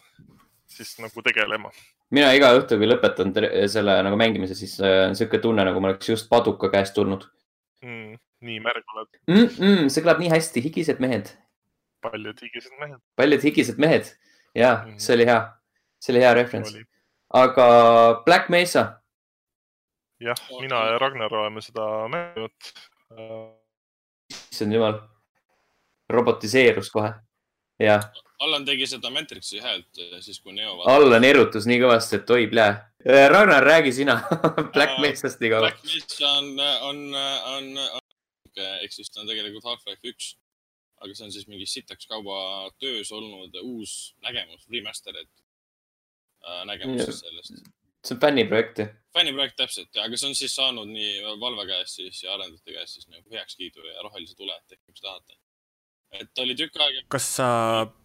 [0.66, 1.70] siis nagu tegelema.
[2.11, 3.33] mina iga õhtu, kui lõpetan
[3.72, 7.27] selle nagu mängimise, siis äh, on sihuke tunne, nagu ma oleks just paduka käest tulnud
[7.83, 8.18] mm,.
[8.46, 9.48] nii märg oled mm.
[9.48, 11.33] -mm, see kõlab nii hästi, higised mehed.
[12.03, 13.01] paljud higised mehed.
[13.16, 14.14] paljud higised mehed,
[14.55, 15.40] ja mm see oli hea,
[16.03, 16.75] see oli hea referents.
[17.43, 17.67] aga
[18.27, 18.85] Black Mesa.
[20.21, 22.73] jah, mina ja Ragnar oleme seda mänginud.
[24.51, 24.99] issand jumal,
[26.11, 27.12] robotiseerus kohe
[27.83, 28.05] jah.
[28.43, 30.81] Allan tegi seda Matrixi häält eh, siis, kui Neo.
[30.91, 32.71] Allan erutus nii kõvasti, et oi plää.
[33.05, 34.19] Eh, Ragnar, räägi sina
[34.75, 35.69] Black Mesast nii kaua.
[35.69, 36.51] Black Mesa on,
[36.88, 37.03] on,
[37.55, 38.09] on, on,
[38.81, 40.33] ehk siis ta on tegelikult Half-Life üks.
[41.03, 45.42] aga see on siis mingi sitaks kaua töös olnud uus nägemus, remaster, et
[46.47, 47.71] äh, nägemus siis sellest.
[48.03, 48.89] see on fänniprojekt ju?
[49.15, 53.09] fänniprojekt täpselt aga see on siis saanud nii Valve käest siis ja arendajate käest siis
[53.09, 55.39] nagu heakskiidu ja rohelise tule, et tehke, mis tahate
[56.21, 57.05] et oli tükk aega.
[57.13, 57.49] kas sa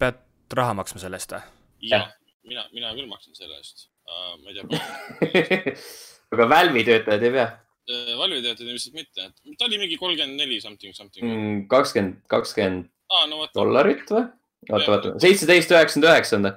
[0.00, 0.20] pead
[0.56, 1.44] raha maksma selle eest või?
[1.92, 2.10] jah,
[2.48, 4.36] mina, mina küll maksan selle eest uh,.
[4.42, 5.74] ma ei tea
[6.34, 7.48] aga Valve'i töötajad ei pea?
[7.88, 11.24] Äh, Valve'i töötajad ilmselt mitte, ta oli mingi kolmkümmend neli something, something.
[11.24, 12.88] Mm, kakskümmend, kakskümmend
[13.56, 14.24] dollarit või?
[14.68, 16.56] oota, oota, seitseteist üheksakümmend üheksa on ta.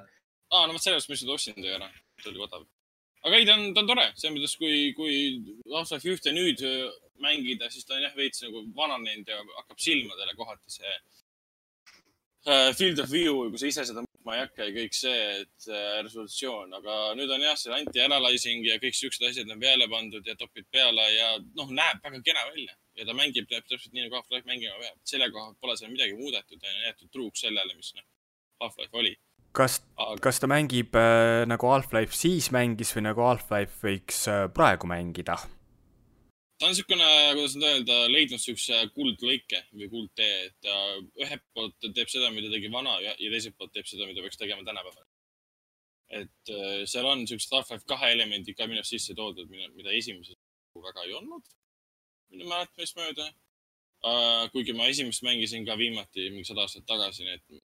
[0.52, 1.90] Aa, no vot sellepärast ma lihtsalt ostsin ta ära,
[2.22, 2.66] ta oli odav.
[3.22, 5.16] aga ei, ta on, ta on tore, selles mõttes, kui, kui
[5.72, 6.62] Half-Life ühte nüüd
[7.22, 10.96] mängida, siis ta on jah veits nagu vananenud ja hakkab silmadele kohati see
[12.44, 15.66] Äh, field of view, kui sa ise seda muutma ei hakka ja kõik see, et
[15.70, 20.26] äh, resolutsioon, aga nüüd on jah, see anti-analyzing ja kõik siuksed asjad on peale pandud
[20.26, 24.18] ja topid peale ja noh, näeb väga kena välja ja ta mängib täpselt nii nagu
[24.18, 24.98] Half-Life mängima peab.
[25.06, 28.08] selle koha pole seal midagi muudetud ja jäetud truuks sellele, mis noh,
[28.64, 29.14] Half-Life oli.
[29.56, 29.80] Kas
[30.24, 35.38] kas ta mängib äh, nagu Half-Life siis mängis või nagu Half-Life võiks äh, praegu mängida?
[36.58, 40.76] ta on niisugune, kuidas nüüd öelda, leidnud niisuguse kuldlõike või kuldtee, et ta
[41.24, 44.38] ühelt poolt teeb seda, mida tegi vana ja, ja teiselt poolt teeb seda, mida peaks
[44.38, 45.08] tegema tänapäeval.
[46.20, 50.38] et äh, seal on niisugused Half-Life kahe elemendid ka minu arust sisse toodud, mida esimeses
[50.86, 51.50] väga ei olnud,
[52.32, 53.28] minu mäletamist mööda
[54.06, 54.48] uh,.
[54.54, 57.62] kuigi ma esimest mängisin ka viimati mingi sada aastat tagasi, nii et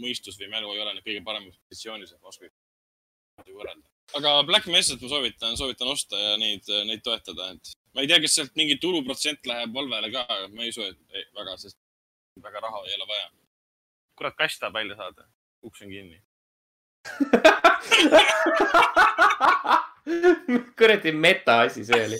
[0.00, 2.52] mõistus või mälu ei ole nüüd kõige paremas positsioonis, et ma oskan
[3.48, 3.86] võrrelda.
[4.18, 8.20] aga Black Messet ma soovitan, soovitan osta ja neid, neid toetada, et ma ei tea,
[8.22, 11.78] kas sealt mingi tuluprotsent läheb Valvele ka, aga ma ei usu, et väga, sest
[12.42, 13.28] väga raha ei ole vaja.
[14.16, 15.28] kurat, kass tahab välja saada.
[15.62, 16.22] uks on kinni
[20.78, 22.18] kuradi meta asi see oli.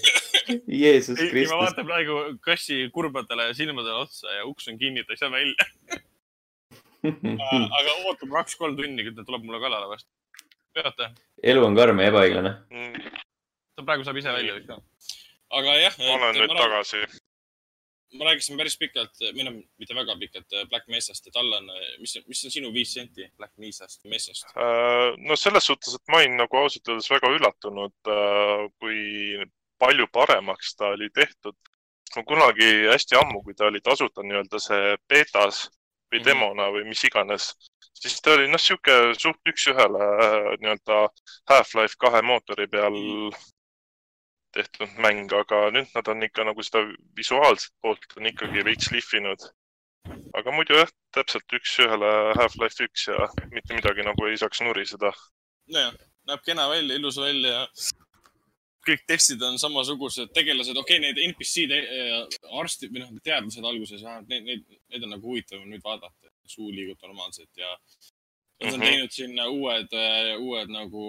[0.66, 1.52] Jeesus Kristus.
[1.52, 5.54] ma vaatan praegu kassi kurbadele silmadele otsa ja uks on kinni, ta ei saa välja
[7.04, 10.10] aga ootab kaks-kolm tunni, kui ta tuleb mulle kallale vastu.
[10.76, 11.10] peate?
[11.42, 13.10] elu on karm ja ebaõiglane mm..
[13.76, 14.78] ta praegu saab ise välja ka
[15.50, 15.98] aga jah.
[15.98, 17.00] ma olen nüüd ma tagasi.
[18.18, 21.68] ma rääkisin päris pikalt, või noh, mitte väga pikalt Black Mesast, et Allan,
[22.02, 24.50] mis, mis on sinu viis senti Black Mesast, Mesast?
[24.58, 29.46] Äh, no selles suhtes, et ma olin nagu ausalt öeldes väga üllatunud, äh, kui
[29.80, 31.56] palju paremaks ta oli tehtud.
[32.16, 35.68] ma kunagi hästi ammu, kui ta oli tasuta nii-öelda see betas
[36.10, 36.26] või mhm.
[36.26, 37.52] demona või mis iganes,
[38.00, 40.10] siis ta oli noh, sihuke suht üks-ühele
[40.60, 41.00] nii-öelda
[41.50, 42.98] Half-Life kahe mootori peal
[44.56, 46.82] tehtud mäng, aga nüüd nad on ikka nagu seda
[47.18, 49.50] visuaalset poolt on ikkagi veits lihvinud.
[50.34, 55.12] aga muidu jah, täpselt üks-ühele Half-Life üks ja mitte midagi nagu ei saaks nuriseda.
[55.74, 55.94] nojah,
[56.26, 57.66] näeb kena välja, ilus välja.
[58.86, 64.06] Kõik tekstid on samasugused, tegelased, okei okay,, need NPC-d äh, arstid või noh, teadlased alguses,
[64.28, 67.76] neid, neid, neid on nagu huvitav nüüd vaadata, suu liigub normaalselt ja
[68.60, 68.84] Nad on -hmm.
[68.84, 71.04] teinud sinna uued, äh, uued nagu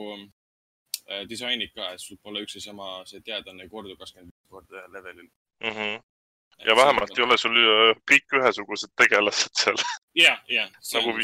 [1.11, 4.83] Äh, disainid ka, et sul pole üks ja sama see teadlane korduv kakskümmend viis korda
[4.93, 5.71] levelil mm.
[5.77, 5.95] -hmm.
[6.67, 9.81] ja vähemalt ei ole sul äh, kõik ühesugused tegelased seal.
[10.15, 10.67] ja, ja.
[10.93, 11.15] nagu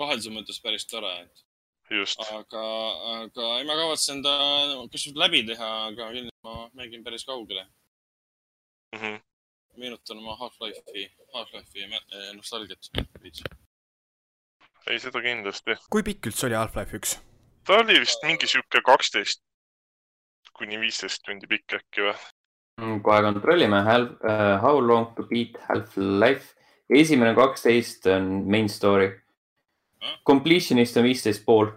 [0.00, 1.44] vahelduse mõttes päris tore, et.
[1.90, 2.20] Just.
[2.20, 2.64] aga,
[3.18, 4.34] aga ei, ma kavatsen ta
[4.92, 9.00] kusjuures läbi teha, aga kindlasti ma mängin päris kaugele mm.
[9.00, 9.20] -hmm.
[9.76, 12.90] meenutan oma Half-Life'i, Half-Life'i eh, nostalgiat
[13.22, 13.42] veits.
[14.86, 15.78] ei, seda kindlasti.
[15.90, 17.18] kui pikk üldse oli Half-Life üks?
[17.64, 19.42] ta oli vist mingi sihuke kaksteist
[20.58, 22.14] kuni viisteist tundi pikk äkki või?
[22.78, 23.80] Mm, kohe kontrollime.
[23.82, 26.54] Uh, how long to beat Half-Life?
[26.88, 29.10] esimene kaksteist on main story.
[30.26, 31.70] Completionist on viisteist pool.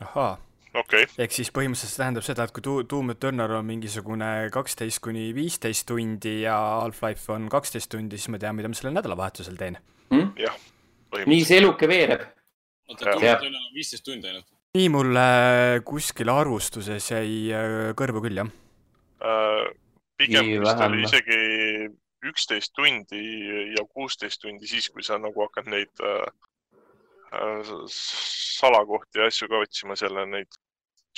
[0.00, 0.36] ahaa
[0.74, 1.06] okay..
[1.18, 5.86] ehk siis põhimõtteliselt see tähendab seda, et kui Doom Eternal on mingisugune kaksteist kuni viisteist
[5.88, 9.78] tundi ja Half-Life on kaksteist tundi, siis ma tean, mida ma sellel nädalavahetusel teen
[10.14, 10.30] mm?.
[10.40, 10.60] jah.
[11.24, 12.26] nii see eluke veereb.
[12.88, 15.28] oota, Doom Eternal on viisteist tundi ainult nii mulle
[15.88, 18.50] kuskil arvustuses jäi äh, kõrvu küll, jah
[19.24, 19.70] äh,.
[20.18, 21.40] pigem vist oli isegi
[22.28, 23.22] üksteist tundi
[23.76, 26.34] ja kuusteist tundi siis, kui sa nagu hakkad neid äh, äh,
[27.92, 30.58] salakohti ja asju ka otsima seal ja neid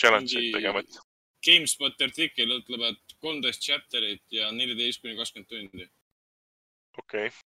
[0.01, 0.99] challenge'eid Mingi- tegema, et
[1.46, 5.88] GameSpoti artikkel ütleb, et kolmteist chapter'it ja neliteist kuni kakskümmend tundi.
[6.99, 7.40] okei okay..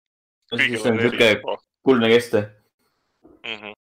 [0.50, 2.42] siis kõigil on sihuke kuldne keste.
[3.44, 3.56] mm.
[3.56, 3.74] -hmm.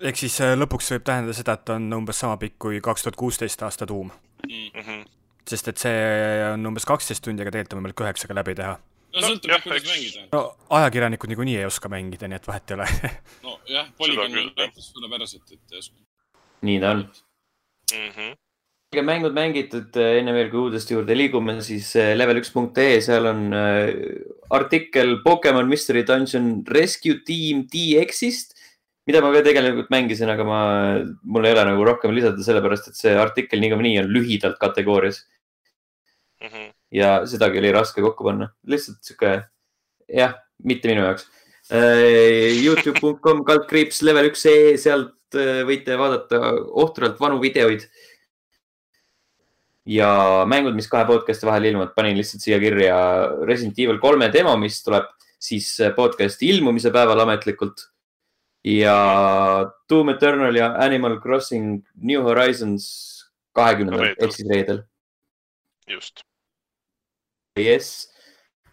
[0.00, 3.16] ehk siis äh, lõpuks võib tähendada seda, et on umbes sama pikk kui kaks tuhat
[3.16, 4.10] kuusteist aasta tuum.
[4.46, 5.06] Mm -hmm.
[5.48, 5.96] sest et see
[6.52, 8.78] on umbes kaksteist tundi, aga tegelikult on võimalik üheksaga läbi teha.
[9.16, 10.26] No No sõltub jah, jah, kuidas eks- mängida.
[10.32, 10.42] no
[10.78, 12.88] ajakirjanikud niikuinii ei oska mängida, nii et vahet ei ole.
[13.46, 14.50] nojah, küll, jah.
[14.60, 15.96] näitas suurepäraselt, et ei oska.
[16.68, 17.06] nii ta on.
[17.94, 18.34] Mm -hmm.
[19.06, 23.90] mängud mängitud, enne veel kui uudiste juurde liigume, siis eh, level1.ee, seal on äh,
[24.50, 28.54] artikkel Pokemon Mystery Dungeon Rescue Team DX-ist,
[29.06, 30.60] mida ma ka tegelikult mängisin, aga ma,
[31.22, 35.26] mul ei ole nagu rohkem lisada, sellepärast et see artikkel niikuinii on lühidalt kategoorias.
[36.94, 39.32] Ja sedagi oli raske kokku panna, lihtsalt sihuke,
[40.12, 41.26] jah, mitte minu jaoks.
[41.66, 46.38] Youtube.com kaldkriips level üks ee, sealt eh, võite vaadata
[46.78, 47.88] ohtralt vanu videoid.
[49.86, 52.96] ja mängud, mis kahe podcast'i vahel ilmuvad, panin lihtsalt siia kirja
[53.46, 55.10] Resident Evil kolme demo, mis tuleb
[55.42, 57.88] siis podcast'i ilmumise päeval ametlikult.
[58.66, 58.96] ja
[59.90, 62.86] Doom Eternal ja Animal Crossing New Horizons
[63.54, 64.82] kahekümnendal ehk siis reedel.
[65.90, 66.22] just.
[67.64, 68.06] jess,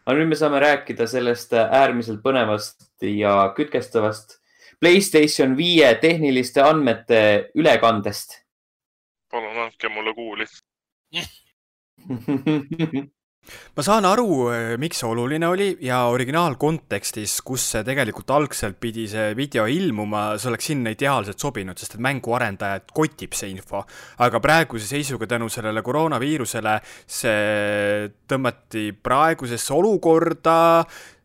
[0.05, 4.39] aga nüüd me saame rääkida sellest äärmiselt põnevast ja kütkestavast
[4.83, 8.39] Playstation viie tehniliste andmete ülekandest.
[9.31, 10.45] palun andke mulle kuuli.
[13.75, 14.27] ma saan aru,
[14.81, 20.51] miks see oluline oli ja originaalkontekstis, kus see tegelikult algselt pidi see video ilmuma, see
[20.51, 23.83] oleks sinna ideaalselt sobinud, sest et mänguarendajat kotib see info.
[24.23, 26.77] aga praeguse seisuga tänu sellele koroonaviirusele
[27.07, 30.57] see tõmmati praegusesse olukorda,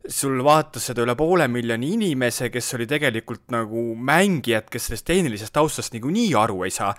[0.08, 5.52] sul vaatas seda üle poole miljoni inimese, kes oli tegelikult nagu mängijad, kes sellest tehnilisest
[5.52, 6.94] taustast niikuinii aru ei saa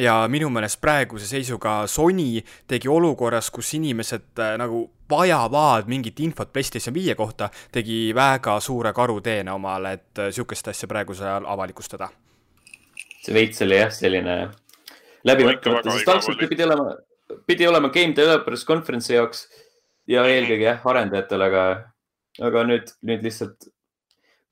[0.00, 6.52] ja minu meelest praeguse seisuga Sony tegi olukorras, kus inimesed äh, nagu vajavad mingit infot
[6.52, 12.10] PlayStation viie kohta, tegi väga suure karuteene omale, et äh, sihukest asja praegusel ajal avalikustada.
[13.26, 14.34] see veits oli jah, selline
[15.26, 16.92] läbimõtlemata, sest algselt pidi olema,
[17.46, 19.46] pidi olema Game Developers Conference'i jaoks
[20.06, 21.64] ja eelkõige jah, arendajatele, aga,
[22.46, 23.66] aga nüüd, nüüd lihtsalt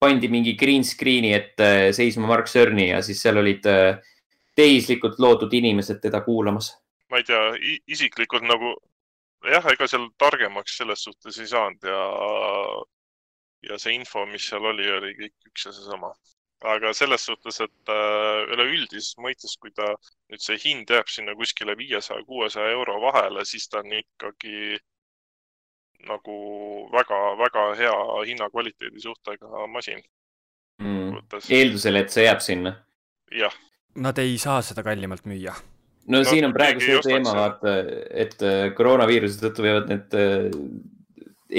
[0.02, 4.00] pandi mingi green screen'i ette seisma Mark Cerny ja siis seal olid äh,
[4.55, 6.75] tehislikult loodud inimesed teda kuulamas.
[7.11, 7.40] ma ei tea,
[7.87, 8.75] isiklikult nagu
[9.51, 12.05] jah, ega seal targemaks selles suhtes ei saanud ja,
[13.69, 16.14] ja see info, mis seal oli, oli kõik üks ja seesama.
[16.64, 19.90] aga selles suhtes, et äh, üleüldises mõistes, kui ta
[20.33, 24.79] nüüd see hind jääb sinna kuskile viiesaja, kuuesaja euro vahele, siis ta on ikkagi
[26.09, 26.38] nagu
[26.93, 27.99] väga-väga hea
[28.31, 30.03] hinnakvaliteedi suhtega masin.
[30.83, 31.21] Mm.
[31.55, 32.75] eeldusel, et see jääb sinna.
[33.31, 33.55] jah,
[33.94, 35.54] Nad ei saa seda kallimalt müüa.
[36.09, 37.76] no, No siin on praegu see teema, vaata,
[38.11, 40.50] et äh, koroonaviiruse tõttu võivad need äh,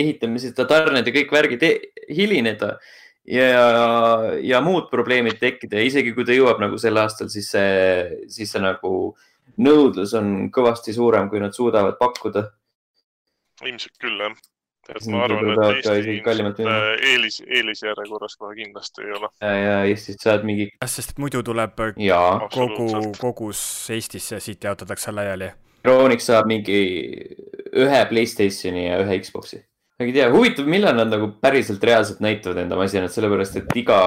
[0.03, 1.79] ehitamised ja tarned ja kõik värgid e-
[2.13, 2.75] hilineda
[3.25, 3.47] ja,
[4.43, 8.51] ja muud probleemid tekkida ja isegi kui ta jõuab nagu sel aastal, siis see, siis
[8.53, 9.15] see nagu
[9.61, 12.49] nõudlus on kõvasti suurem, kui nad suudavad pakkuda.
[13.63, 14.35] ilmselt küll jah.
[14.89, 16.71] Et Siis ma arvan, et Eesti müüma.
[16.71, 19.29] äh, eelis, eelisjärjekorras kohe kindlasti ei ole.
[19.41, 22.19] ja, ja Eestis saad mingi sest et muidu tuleb ja
[22.53, 23.61] kogu kogus
[23.93, 25.51] Eestisse, siit jaotatakse laiali.
[25.85, 26.81] Euronics saab mingi
[27.75, 29.61] ühe Playstationi ja ühe Xbox'i.
[29.99, 33.99] ma ei tea, huvitav, millal nad nagu päriselt reaalselt näitavad enda masinat, sellepärast et iga,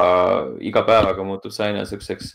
[0.60, 2.34] iga päevaga muutub see aina siukseks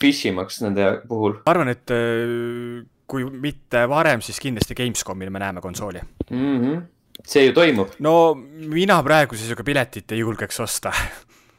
[0.00, 5.42] fish imaks nende puhul ma arvan, et äh, kui mitte varem, siis kindlasti Gamescomil me
[5.42, 6.00] näeme konsooli.
[6.30, 6.58] mm.
[6.60, 6.82] -hmm.
[7.30, 10.90] See ju toimub, no mina praeguse seisuga piletit ei julgeks osta.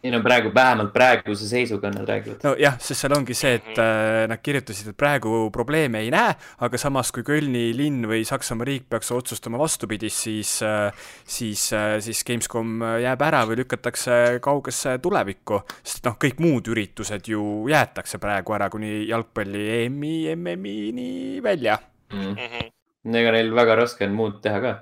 [0.02, 2.42] neil on praegu, vähemalt praeguse seisuga nad räägivad.
[2.44, 6.34] nojah, sest seal ongi see, et äh, nad kirjutasid, et praegu probleeme ei näe,
[6.66, 12.00] aga samas, kui Kölni linn või Saksamaa riik peaks otsustama vastupidist, siis äh,, siis äh,,
[12.04, 18.20] siis Gamescom jääb ära või lükatakse kaugesse tulevikku, sest noh, kõik muud üritused ju jäetakse
[18.20, 21.12] praegu ära kuni jalgpalli EM-i, MM-ini
[21.46, 21.80] välja.
[22.12, 22.36] Mm.
[22.36, 22.72] Mhm.
[23.16, 24.80] ega neil väga raske on muud teha ka.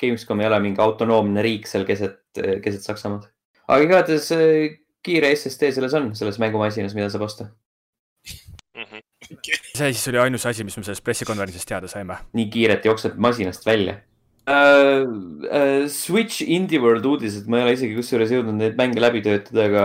[0.00, 2.20] Gamescom ei ole mingi autonoomne riik seal keset,
[2.64, 3.28] keset Saksamaad.
[3.68, 7.50] aga igatahes äh, kiire SSD selles on, selles mängumasinas, mida saab osta.
[8.78, 9.02] Mhm.
[9.74, 12.20] see siis oli ainus asi, mis me sellest pressikonverentsist teada saime.
[12.38, 14.06] nii kiirelt jookseb masinast välja uh,.
[14.48, 19.66] Uh, Switch Indie World uudised, ma ei ole isegi kusjuures jõudnud neid mänge läbi töötada,
[19.68, 19.84] aga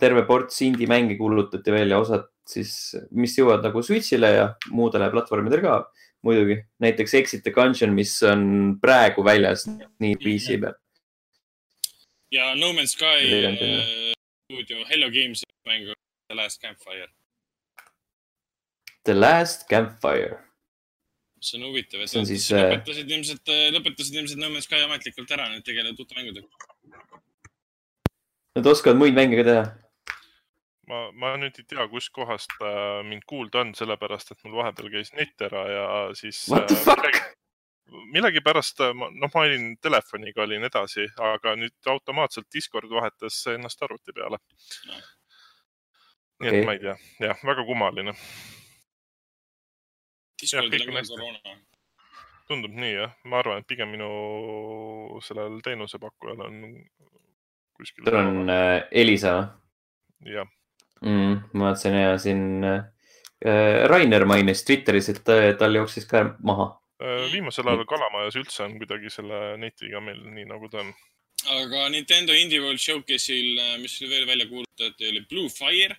[0.00, 5.64] terve ports indie mänge kuulutati välja, osad siis, mis jõuavad nagu Switch'ile ja muudele platvormidele
[5.64, 5.78] ka.
[6.24, 8.46] muidugi, näiteks Exit the Gungeon, mis on
[8.82, 10.76] praegu väljas nii PC peal.
[12.32, 14.14] ja No Man's Sky äh,
[14.48, 15.92] stuudio Hello Games mängu
[16.28, 17.08] The Last Campfire.
[19.04, 20.40] The Last Campfire.
[21.44, 25.30] see on huvitav, et nad siis, äh, lõpetasid ilmselt, lõpetasid ilmselt No Man's Sky ametlikult
[25.36, 26.48] ära, nüüd tegelevad uute mängudega.
[28.56, 29.64] Nad oskavad muid mänge ka teha.
[30.88, 35.14] ma, ma nüüd ei tea, kuskohast äh, mind kuulda on, sellepärast et mul vahepeal käis
[35.18, 35.86] net ära ja
[36.18, 36.46] siis.
[36.84, 37.22] Fuck?
[38.12, 44.40] millegipärast, noh, ma olin telefoniga, olin edasi, aga nüüd automaatselt Discord vahetas ennast arvuti peale.
[46.42, 46.60] nii Okei.
[46.60, 48.16] et ma ei tea, jah, väga kummaline.
[50.42, 51.54] Discordil on ka koroona.
[52.48, 56.58] tundub nii jah, ma arvan, et pigem minu sellel teenusepakkujal on
[57.78, 58.04] kuskil.
[58.04, 59.36] tal on äh, Elisa
[60.26, 60.50] jah,
[61.04, 61.34] mm,.
[61.52, 66.72] ma vaatasin ja siin äh, Rainer mainis Twitteris, et äh, tal jooksis ka maha.
[67.32, 70.92] viimasel ajal Kalamajas üldse on kuidagi selle netiga meil nii nagu ta on.
[71.58, 75.96] aga Nintendo Indie World Showcase'il, mis oli veel välja kuulutati, oli Blue Fire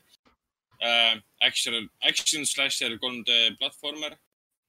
[0.81, 1.21] äh,.
[1.45, 4.15] Action, action slasher 3D platvormer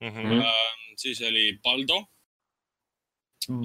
[0.01, 0.19] Mhm.
[0.19, 0.41] Mhm.
[0.41, 0.53] äh,.
[0.95, 2.05] siis oli Baldo,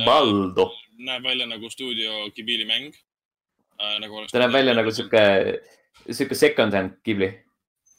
[0.04, 2.94] Baldo, näeb välja nagu stuudio Ghibli mäng
[3.78, 3.98] äh,.
[4.00, 4.90] nagu ta näeb välja nagu.
[4.90, 5.60] sihuke,
[6.10, 7.30] sihuke second hand Ghibli.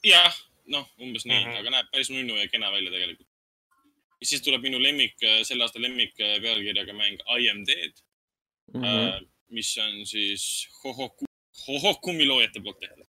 [0.04, 0.34] jah,
[0.66, 1.50] noh, umbes nii mm.
[1.50, 1.60] -hmm.
[1.60, 3.28] aga näeb päris nunnu ja kena välja tegelikult.
[4.20, 7.92] ja siis tuleb minu lemmik, selle aasta lemmik äh, pealkirjaga mäng I am dead
[8.74, 8.82] mm.
[8.82, 9.28] -hmm.
[9.48, 11.24] mis on siis Hohoku,
[11.66, 13.06] Hohokumi loojate poolt tehtud.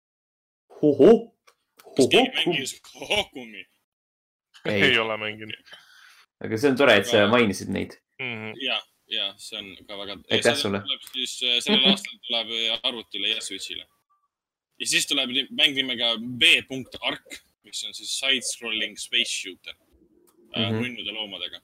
[0.81, 1.35] hohoh,
[1.95, 3.65] kas keegi mängis Hohokumi?
[4.65, 5.73] ei ei, ole mänginud
[6.43, 7.95] aga see on tore, et sa mainisid neid.
[8.19, 8.35] mm.
[8.35, 8.53] -hmm.
[8.61, 10.17] ja, ja see on ka väga.
[10.31, 10.81] Aitäh sulle.
[10.87, 13.87] tuleb siis äh, sellel aastal tuleb äh, arvutile ja Switch'ile.
[14.83, 20.63] Ja siis tuleb mäng nimega B.Ark, mis on siis side-scrolling space shooter mm.
[20.63, 20.81] -hmm.
[20.81, 21.61] nunnude loomadega.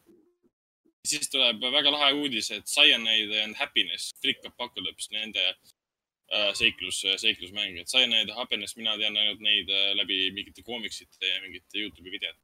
[1.07, 7.79] siis tuleb väga lahe uudis, et Cyanide and Happiness, Frick Apocalypse, nende äh, seiklus, seiklusmäng,
[7.79, 12.11] et Cyanide ja Happiness, mina tean ainult neid äh, läbi mingite koomiksite ja mingite Youtube'i
[12.11, 12.39] videote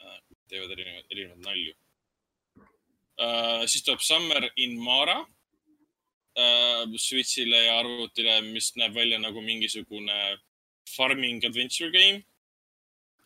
[0.00, 0.20] äh,.
[0.48, 1.74] teevad erinevaid, erinevaid nalju
[3.66, 5.24] siis tuleb Summer in Mara
[6.36, 10.38] uh, Switch'ile ja arvutile, mis näeb välja nagu mingisugune
[10.96, 12.22] farming adventure game.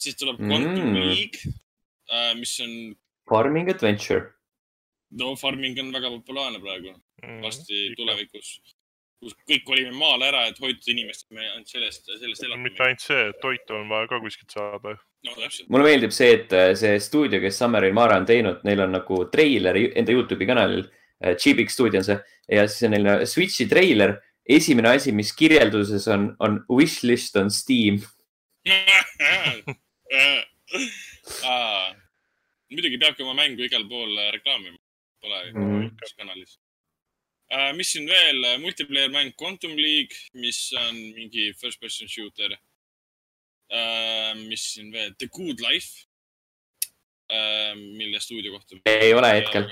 [0.00, 0.94] siis tuleb Quantum Mm.
[0.96, 1.08] mm.
[1.10, 1.40] League
[2.08, 2.70] uh,, mis on,
[3.28, 4.32] Farming Adventure.
[5.20, 7.42] no farming on väga populaarne praegu, Mhm.
[7.42, 7.94] varsti.
[7.96, 8.60] tulevikus.
[9.20, 12.86] kus kõik kolime maale ära, et hoiduda inimest, me ainult sellest, sellest mitte elatame.
[12.86, 14.94] ainult see, toitu on vaja ka kuskilt saada.
[15.26, 15.68] no täpselt.
[15.68, 18.92] mulle meeldib see, et äh, see stuudio, kes Summer in Mara on teinud, neil on
[18.92, 20.88] nagu treiler enda Youtube'i kanalil.
[21.36, 22.16] G-Big stuudio on see
[22.50, 24.16] ja siis on neil Switch'i treiler.
[24.50, 28.00] esimene asi, mis kirjelduses on, on wishlist on Steam.
[31.44, 31.94] Aa,
[32.70, 34.78] muidugi peabki oma mängu igal pool äh, reklaamima,
[35.22, 35.86] pole Mhm.
[36.00, 36.58] mis kanalis.
[37.76, 42.56] mis siin veel, multiplayer mäng Quantum League, mis on mingi first person shooter.
[44.48, 46.06] mis siin veel, The Good Life,
[47.96, 48.76] mille stuudio kohta.
[48.86, 49.64] ei ole hetkel.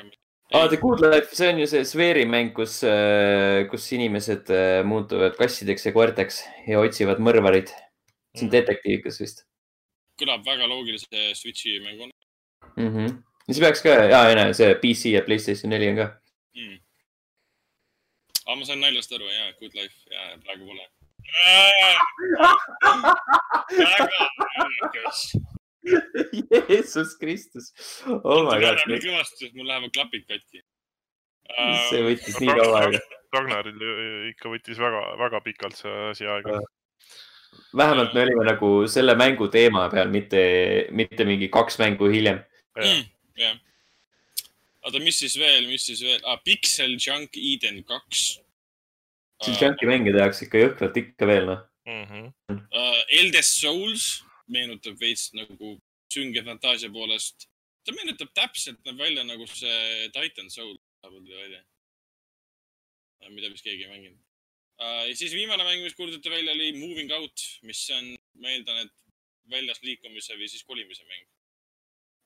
[0.54, 2.80] aa, The Good Life, see on ju see sfeeri mäng, kus,
[3.70, 7.74] kus inimesed äh, muutuvad kassideks ja koerteks ja otsivad mõrvarid.
[8.36, 9.48] see on detektiivikas vist
[10.18, 12.12] kõlab väga loogilise Switch'i mänguna
[12.76, 12.90] mm.
[12.94, 13.16] -hmm.
[13.48, 16.06] ja see peaks ka, ja, ja see PC ja Playstation neli on ka.
[16.58, 16.78] mm..
[18.46, 20.84] aga ma sain naljast aru ja Good Life ja praegu pole.
[23.78, 24.26] väga
[24.58, 25.20] naljakas.
[26.68, 27.70] Jeesus Kristus.
[28.06, 30.64] Oh my god, nii kõvasti, et mul lähevad klapid katki.
[31.90, 33.04] see võttis nii kaua aega.
[33.36, 33.86] Ragnaril
[34.30, 36.60] ikka võttis väga, väga pikalt see asi aega.
[37.76, 40.42] vähemalt me olime nagu selle mängu teema peal, mitte,
[40.96, 42.42] mitte mingi kaks mängu hiljem.
[42.78, 43.06] Mm,
[43.40, 43.56] jah.
[44.84, 48.38] oota, mis siis veel, mis siis veel ah,, Pixel Junk Eden kaks
[49.44, 51.60] siin Junki mänge tehakse ikka jõhkralt ikka veel noh.
[51.88, 52.30] Mhm.
[52.52, 53.02] uh,.
[53.20, 54.08] Eldest Souls
[54.52, 55.76] meenutab veits nagu
[56.12, 57.48] sünge fantaasia poolest.
[57.84, 61.64] ta meenutab täpselt, näeb välja nagu see Titan Soul, tuli välja.
[63.28, 64.18] mida vist keegi ei mänginud
[64.78, 65.04] uh,.
[65.08, 68.94] ja siis viimane mäng, mis kuulutati välja, oli Moving Out, mis on, ma eeldan, et
[69.50, 71.24] väljas liikumise või siis kolimise mäng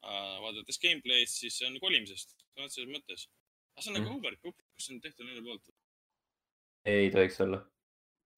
[0.07, 0.41] uh,.
[0.45, 3.29] vaadates gameplay'd, siis see on kolimisest, sõna otseses mõttes.
[3.75, 4.19] aga see on nagu Mhm.
[4.21, 5.73] Overcooked, kas see on tehtud nende poolt?
[6.85, 7.63] ei tohiks olla.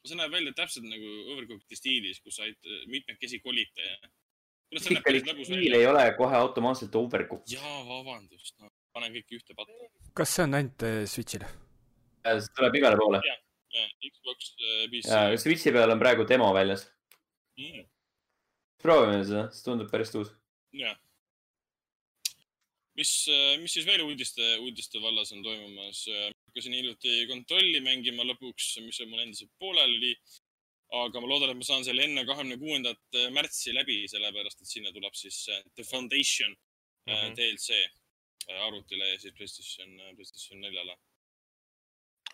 [0.08, 4.10] See näeb välja täpselt nagu Overcooked'i stiilis, kus sa ait- mitmekesi kolite ja.
[4.80, 7.54] stiil ei ole kohe automaatselt overcooked.
[7.54, 9.88] jaa, vabandust no,, panen kõik ühte patta.
[10.20, 11.48] kas see on ainult äh, Switch'ile?
[12.24, 13.22] see tuleb igale poole.
[13.74, 15.08] Xbox äh, PC.
[15.10, 16.86] ja Switch'i peal on praegu demo väljas.
[17.60, 17.88] Mm,
[18.82, 20.34] proovime seda, see tundub päris uus.
[20.74, 20.96] jah.
[22.98, 23.12] mis,
[23.62, 26.04] mis siis veel uudiste, uudiste vallas on toimumas?
[26.54, 30.14] Hakkasin hiljuti kontrolli mängima lõpuks, mis mul endiselt pooleli.
[30.94, 34.92] aga ma loodan, et ma saan selle enne kahekümne kuuendat märtsi läbi, sellepärast et sinna
[34.94, 36.62] tuleb siis äh, The Foundation mm
[37.06, 37.16] Mhm.
[37.16, 37.34] -hmm.
[37.36, 37.70] DLC
[38.50, 40.96] äh, arvutile ja siis PlayStation, PlayStation neljale.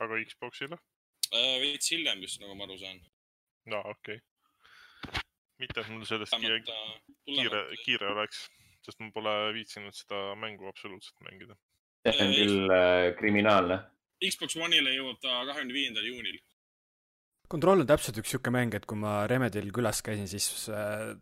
[0.01, 0.79] aga Xbox'ile?
[1.61, 3.01] veits hiljem vist, nagu ma aru saan.
[3.67, 5.21] no okei okay..
[5.59, 6.61] mitte, et mul sellest kiire,
[7.25, 8.45] kiire, kiire oleks,
[8.87, 11.57] sest ma pole viitsinud seda mängu absoluutselt mängida.
[12.11, 13.79] see on küll äh, kriminaalne.
[14.21, 16.39] Xbox One'ile jõuab ta kahekümne viiendal juunil.
[17.51, 21.17] Control on täpselt üks sihuke mäng, et kui ma Remedil külas käisin, siis äh,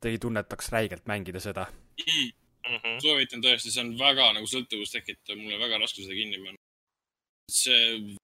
[0.00, 1.66] te ei tunnetaks räigelt mängida seda.
[2.00, 2.34] Mm.
[2.66, 2.96] Mhm.
[2.98, 6.58] soovitan tõesti, see on väga nagu sõltuvust tekitav, mul on väga raske seda kinni panna.
[7.46, 8.16] see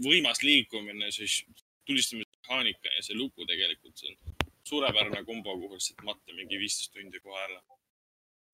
[0.00, 1.42] võimas liikumine, siis
[1.86, 4.36] tulistamismehaanika ja see lugu tegelikult, see on
[4.68, 7.60] suurepärane kombo, kuhu lihtsalt matta mingi viisteist tundi kohe ära.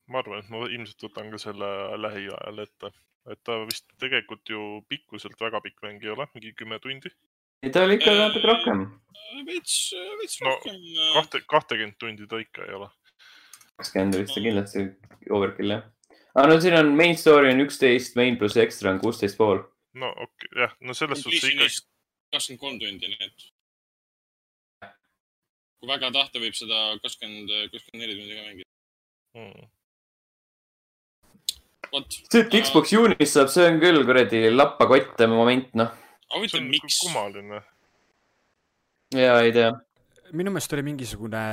[0.08, 2.90] ma arvan, et ma ilmselt võtan ka selle lähiajal ette,
[3.32, 7.10] et ta vist tegelikult ju pikkuselt väga pikk mäng ei ole, mingi kümme tundi.
[7.72, 8.86] ta oli ikka natuke rohkem.
[9.48, 9.76] veits,
[10.20, 11.10] veits No, rohkem no,.
[11.18, 12.88] kahte, kahtekümmet tundi ta ikka ei ole.
[13.76, 14.86] kakskümmend vist on kindlasti
[15.40, 15.84] overkill jah.
[16.34, 19.62] aga no siin on main story on üksteist, main pluss ekstra on kuusteist pool.
[19.94, 21.86] no okei okay,, jah, no selles suhtes ikkagi,
[22.32, 23.48] kakskümmend kolm tundi, nii et.
[25.78, 28.70] kui väga tahta, võib seda kakskümmend, kakskümmend neli tundi ka mängida.
[29.36, 29.68] mm.
[31.92, 32.20] vot.
[32.30, 35.92] see, et Xbox juunis saab, see on küll kuradi lappakotte moment, noh.
[36.28, 37.02] aga see huvitav, on miks?
[37.04, 37.60] kummaline.
[39.16, 39.74] ja ei tea.
[40.32, 41.44] minu meelest oli mingisugune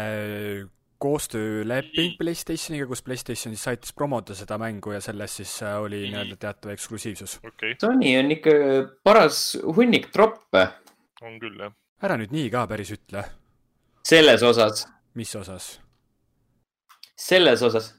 [1.06, 6.40] koostööleping Playstationiga, kus Playstation siis aitas promoda seda mängu ja selles siis äh, oli nii-öelda
[6.40, 7.40] teatav eksklusiivsus.
[7.44, 8.56] okei okay,, Sony on ikka
[9.04, 10.68] paras hunnik troppe
[11.26, 11.74] on küll jah.
[12.06, 13.26] ära nüüd nii ka päris ütle,
[14.06, 14.86] selles osas,
[15.18, 15.76] mis osas?
[17.16, 17.94] selles osas.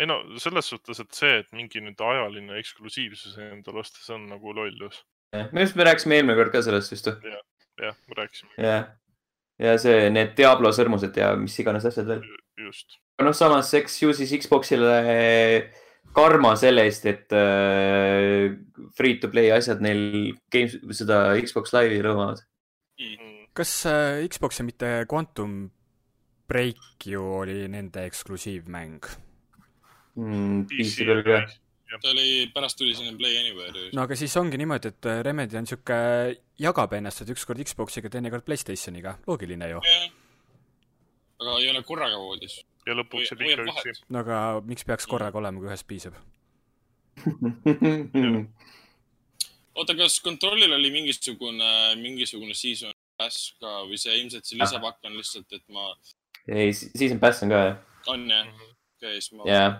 [0.00, 4.26] Ei no selles suhtes, et see, et mingi nüüd ajaline eksklusiivsus endale osta, see on
[4.30, 5.02] nagu lollus.
[5.34, 7.34] minu arust me rääkisime eelmine kord ka sellest vist või?
[7.84, 8.88] jah, me rääkisime jah.
[9.60, 12.24] ja see, need Diablo sõrmused ja mis iganes asjad veel.
[12.64, 12.98] just.
[13.22, 14.96] noh, samas, eks ju siis Xbox'ile
[16.16, 18.50] karma selle eest, et äh,
[18.96, 22.42] free to play asjad neil games, seda Xbox Live'i lõõmavad.
[23.00, 23.44] Mm.
[23.56, 25.62] kas äh, Xbox ja mitte Quantum
[26.50, 29.06] Break ju oli nende eksklusiivmäng?
[30.20, 31.40] Mm, PC peal ka.
[31.90, 33.88] ta oli, pärast tuli sinna Play Anywhere.
[33.96, 35.96] no aga siis ongi niimoodi, et äh, Remedy on sihuke,
[36.60, 39.80] jagab ennast, et ükskord Xboxiga, teinekord Playstationiga, loogiline ju.
[41.40, 42.60] aga ei ole korraga voodis.
[42.86, 44.04] ja lõpuks jääb ikka üksi.
[44.08, 46.14] no aga miks peaks korraga olema, kui ühest piisab?
[49.80, 55.16] oota, kas Controlil oli mingisugune, mingisugune season pass ka või see ilmselt see lisapakk on
[55.18, 55.90] lihtsalt, et ma,
[56.48, 57.78] ei, siis on Pass on ka jah.
[58.12, 58.46] on jah?
[58.48, 58.74] Mhm.
[58.96, 59.78] okei, siis ma, jah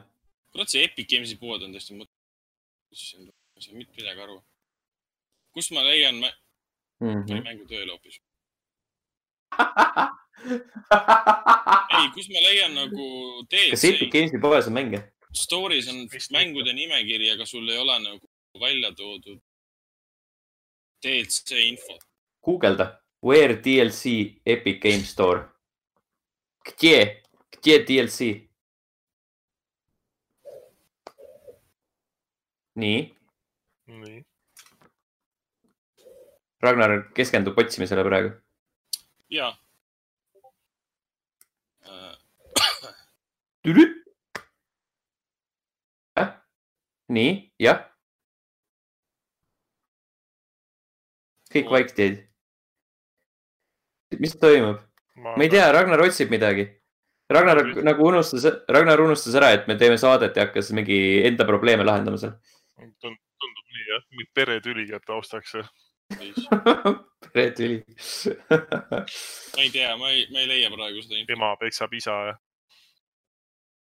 [0.51, 2.12] kurat , see Epic Games'i pood on tõesti mõte .
[2.95, 4.38] issand , ma ei saa mitte midagi aru .
[5.53, 6.32] kust ma leian mä...
[7.03, 7.43] Mhm.
[7.43, 8.22] mängu tööle hoopis ?
[11.95, 13.06] ei , kus ma leian nagu
[13.49, 15.03] kas Epic DLC , Games'i poes on mänge ?
[15.36, 18.30] story's on Vist mängude nimekiri , aga sul ei ole nagu
[18.62, 19.41] välja toodud
[21.03, 22.03] DLC infot .
[22.41, 23.01] guugelda .
[23.26, 25.49] Where DLC Epic Game Store ?
[26.66, 28.49] Где , где DLC ?
[32.81, 33.01] nii,
[34.01, 34.20] nii,
[36.64, 38.33] Ragnar keskendub otsimisele praegu.
[39.31, 39.53] jaa
[46.16, 46.33] äh,.
[47.09, 47.87] nii, jah.
[51.51, 52.20] kõik vaikselt jäid.
[54.18, 54.78] mis toimub?
[55.16, 56.68] ma ei tea, Ragnar otsib midagi.
[57.31, 61.87] Ragnar nagu unustas, Ragnar unustas ära, et me teeme saadet ja hakkas mingi enda probleeme
[61.87, 62.35] lahendama seal.
[62.81, 65.57] Tundub nii jah, mingid peretüli jääb taustaks.
[67.35, 67.81] peretüli.
[69.55, 72.35] ma ei tea, ma ei, ma ei leia praegu seda infot ema peksab isa ja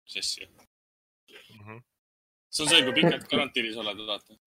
[0.05, 0.45] sessi.
[0.45, 1.81] mm -hmm.
[2.49, 4.37] see on see, kui pikalt karantiinis oled, vaata.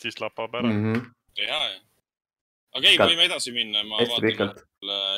[0.00, 0.68] siis lapab ära.
[0.68, 1.10] Mhm.
[1.36, 1.80] ja, ja.
[2.74, 3.10] aga ei, Pikalt.
[3.10, 4.50] võime edasi minna, ma hästi vaatan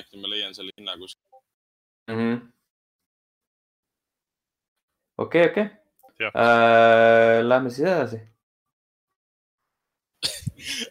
[0.01, 1.43] äkki ma leian selle hinna kuskilt.
[2.11, 2.47] Mhm.
[5.19, 5.69] okei, okei
[6.21, 6.33] Jah..
[7.45, 8.21] Lähme siis edasi.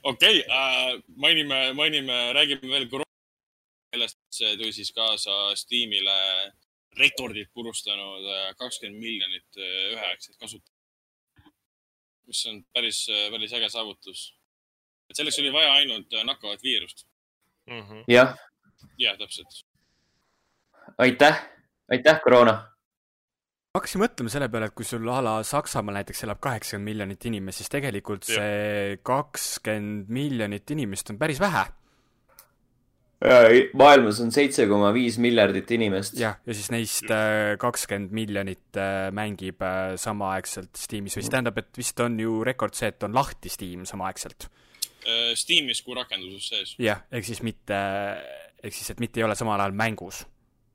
[0.03, 3.05] Okei okay,, mainime, mainime, räägime veel koroona-
[3.95, 6.16] sellest, see tõi siis kaasa Steamile
[6.99, 10.72] rekordid purustanud äh, kakskümmend miljonit äh, üheaegset kasutajat.
[12.26, 14.34] mis on päris, päris äge saavutus.
[15.09, 17.07] et selleks oli vaja ainult äh, nakkavat viirust.
[17.70, 18.03] Mm -hmm.
[18.07, 18.38] jah,
[18.97, 19.66] jah, täpselt.
[20.97, 21.43] aitäh,
[21.91, 22.74] aitäh, koroona.
[23.76, 27.61] Hakkasin mõtlema selle peale, et kui sul a la Saksamaal näiteks elab kaheksakümmend miljonit inimest,
[27.61, 28.38] siis tegelikult Jah.
[28.38, 31.65] see kakskümmend miljonit inimest on päris vähe.
[33.73, 36.17] maailmas on seitse koma viis miljardit inimest.
[36.19, 41.57] jah, ja siis neist äh, kakskümmend miljonit äh, mängib äh, samaaegselt Steamis või siis tähendab,
[41.57, 44.49] et vist on ju rekord see, et on lahti Steam samaaegselt.
[45.38, 46.71] Steamis kui rakenduses sees.
[46.82, 47.78] jah, ehk siis mitte,
[48.63, 50.23] ehk siis, et mitte ei ole samal ajal mängus,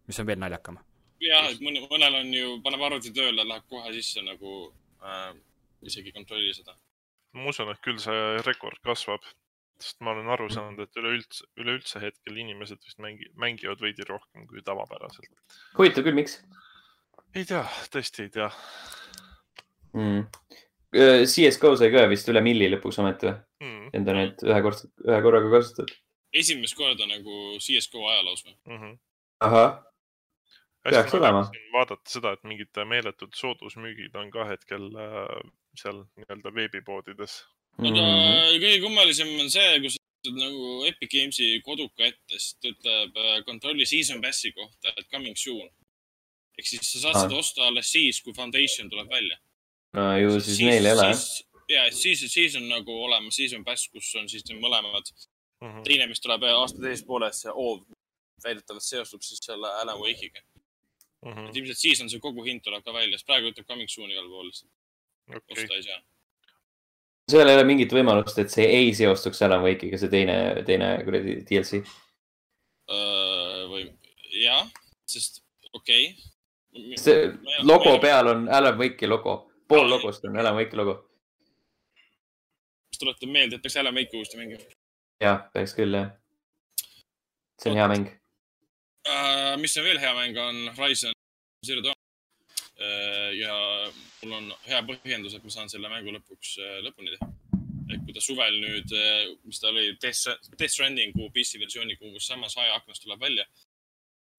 [0.06, 0.78] mis on veel naljakam.
[1.24, 4.70] jah, et mõni, mõnel on ju, paneb arvuti tööle, läheb kohe sisse nagu
[5.04, 5.34] äh,,
[5.86, 6.76] isegi ei kontrolli seda.
[7.36, 9.26] ma usun, et küll see rekord kasvab,
[9.80, 14.48] sest ma olen aru saanud, et üleüldse, üleüldse hetkel inimesed vist mängi-, mängivad veidi rohkem
[14.50, 15.30] kui tavapäraselt.
[15.78, 16.40] huvitav küll, miks
[17.34, 17.62] ei tea,
[17.92, 18.48] tõesti ei tea
[19.94, 20.24] mm.?
[20.90, 23.36] CS-GO sai ka vist üle milli lõpuks ometi või?
[23.62, 23.92] mm..
[23.98, 25.94] Enda neid ühekordselt, ühe korraga kasutatud.
[26.42, 28.56] esimest korda nagu CSGO ajaloos või?
[28.66, 28.98] Mm -hmm.
[29.46, 29.78] ahah,
[30.84, 31.42] Peaks olema.
[31.72, 35.40] vaadata seda, et mingid meeletud soodusmüügid on ka hetkel äh,
[35.76, 37.42] seal nii-öelda veebipoodides.
[37.78, 38.60] aga Mhm.
[38.62, 43.44] kõige kummalisem on see, kus sa nagu Epic Games'i koduka ette, siis ta ütleb äh,
[43.44, 45.68] kontrolli season pass'i kohta, et coming soon.
[46.58, 47.22] ehk siis sa saad Aa.
[47.22, 49.38] seda osta alles siis, kui Foundation tuleb välja.
[49.94, 51.22] no ju siis neil ei ole jah.
[51.68, 55.12] ja, siis, siis on nagu olemas season pass, kus on siis need mõlemad.
[55.60, 55.82] Mm -hmm.
[55.84, 57.82] teine, mis tuleb aasta teises pooles, see Oov,
[58.44, 60.40] väidetavalt seostub siis selle Alan Wake'iga.
[61.26, 61.48] Mm -hmm.
[61.48, 64.10] et ilmselt siis on see kogu hind tuleb ka välja, sest praegu ütleb coming soon
[64.10, 64.70] igal pool lihtsalt,
[65.28, 66.00] okei osta ei saa.
[67.30, 71.36] seal ei ole mingit võimalust, et see ei seostuks Alan Wake'iga, see teine, teine kuradi
[71.50, 71.82] DLC.
[73.70, 73.84] või
[74.40, 74.66] jah,
[75.06, 76.96] sest okei okay..
[76.96, 77.28] see
[77.62, 79.36] logo peal on Alan Wake'i logo,
[79.68, 80.98] pool logost on Alan Wake'i logo.
[82.98, 84.80] tuletab meelde, et peaks Alan Wake'i uuesti mängima
[85.20, 86.10] jah, peaks küll jah.
[87.60, 88.08] see on hea mäng.
[89.08, 89.56] uh,.
[89.60, 91.14] mis on veel hea mäng, on Horizon
[91.66, 93.30] Zero Dawn uh,.
[93.36, 93.54] ja
[94.22, 97.30] mul on hea põhjendus, et ma saan selle mängu lõpuks uh, lõpuni teha.
[97.90, 102.56] et kui ta suvel nüüd uh,, mis ta oli, Death Strandingu PC versiooniga umbes samas
[102.60, 103.46] ajaaknas tuleb välja,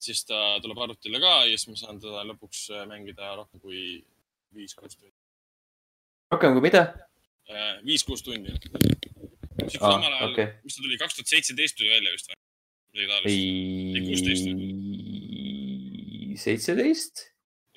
[0.01, 4.01] siis ta tuleb arvutile ka ja siis ma saan teda lõpuks mängida rohkem kui
[4.55, 5.16] viis-kuus tundi.
[6.34, 6.86] rohkem kui mida?
[7.86, 8.53] viis-kuus tundi.
[9.78, 10.47] samal ajal okei.
[10.64, 12.39] mis ta tuli, kaks tuhat seitseteist tuli välja vist või?
[12.92, 13.38] Midagi taolist.
[13.98, 14.82] Ei, 16
[16.42, 17.28] seitseteist?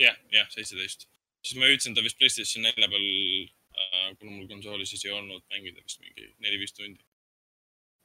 [0.01, 1.07] jah, jah, seitseteist.
[1.45, 5.45] siis ma jõudsin ta vist PlayStation nelja peal äh,, kuna mul konsooli siis ei olnud
[5.53, 7.03] mängida vist mingi neli-viis tundi.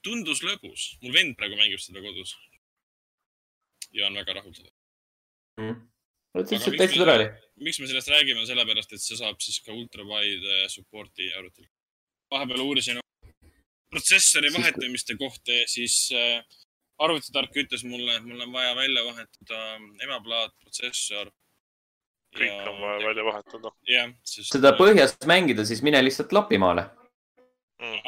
[0.05, 2.35] tundus lõbus, mul vend praegu mängib seda kodus.
[3.95, 4.77] ja on väga rahul sellega.
[6.39, 7.27] et miks täitsa me- tore oli.
[7.65, 11.67] miks me sellest räägime, sellepärast et see saab siis ka ultrawide support'i arvutil.
[12.31, 13.01] vahepeal uurisin
[13.89, 16.43] protsessori vahetamiste kohta ja siis äh,
[17.05, 19.59] arvutitark ütles mulle, et mul on vaja välja vahetada
[20.05, 21.31] emaplaat, protsessor.
[22.35, 24.51] kõik on vaja välja vahetada jah, sest.
[24.53, 26.89] seda põhjas mängida, siis mine lihtsalt Lapimaale.
[27.79, 28.01] mm..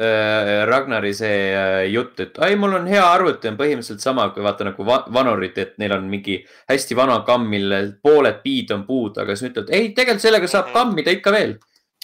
[0.00, 4.44] äh, Ragnari see äh, jutt, et ai, mul on hea arvuti, on põhimõtteliselt sama kui
[4.46, 6.38] vaata nagu va vanurid, et neil on mingi
[6.70, 10.72] hästi vana kamm, millel pooled piid on puud, aga siis ütlevad, ei, tegelikult sellega saab
[10.76, 11.58] kammida ikka veel.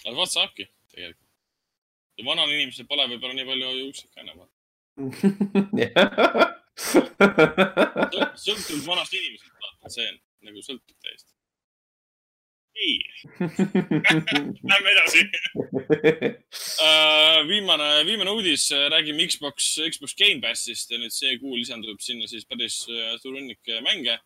[0.05, 1.24] vaat saabki tegelikult.
[2.19, 4.39] Ja vanal inimesel pole võib-olla nii palju juukseid ka enam.
[8.45, 11.31] sõltub vanast inimesest, vaata, see on nagu sõltub täiesti.
[12.75, 12.97] nii,
[14.71, 15.21] lähme edasi
[16.83, 17.39] uh,.
[17.47, 22.47] viimane, viimane uudis, räägime Xbox, Xbox Game Passist ja nüüd see kuu lisandub sinna siis
[22.51, 24.19] päris äh, suur hunnik mänge.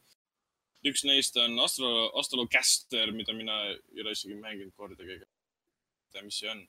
[0.89, 5.20] üks neist on Astro, Astrolocaster, mida mina ei ole isegi mänginud kordagi.
[6.24, 6.66] mis see on.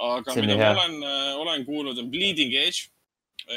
[0.00, 0.76] Aga mida nii ma hea.
[0.76, 0.96] olen,
[1.42, 2.88] olen kuulnud, on Bleeding Edge,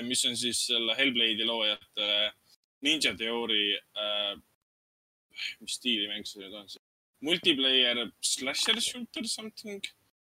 [0.05, 2.11] mis on siis selle Hellblade'i loojate
[2.85, 4.35] Ninja Theory äh,,
[5.61, 6.69] mis stiili mäng see nüüd on?
[7.25, 9.81] multiplayer slasher shooter something?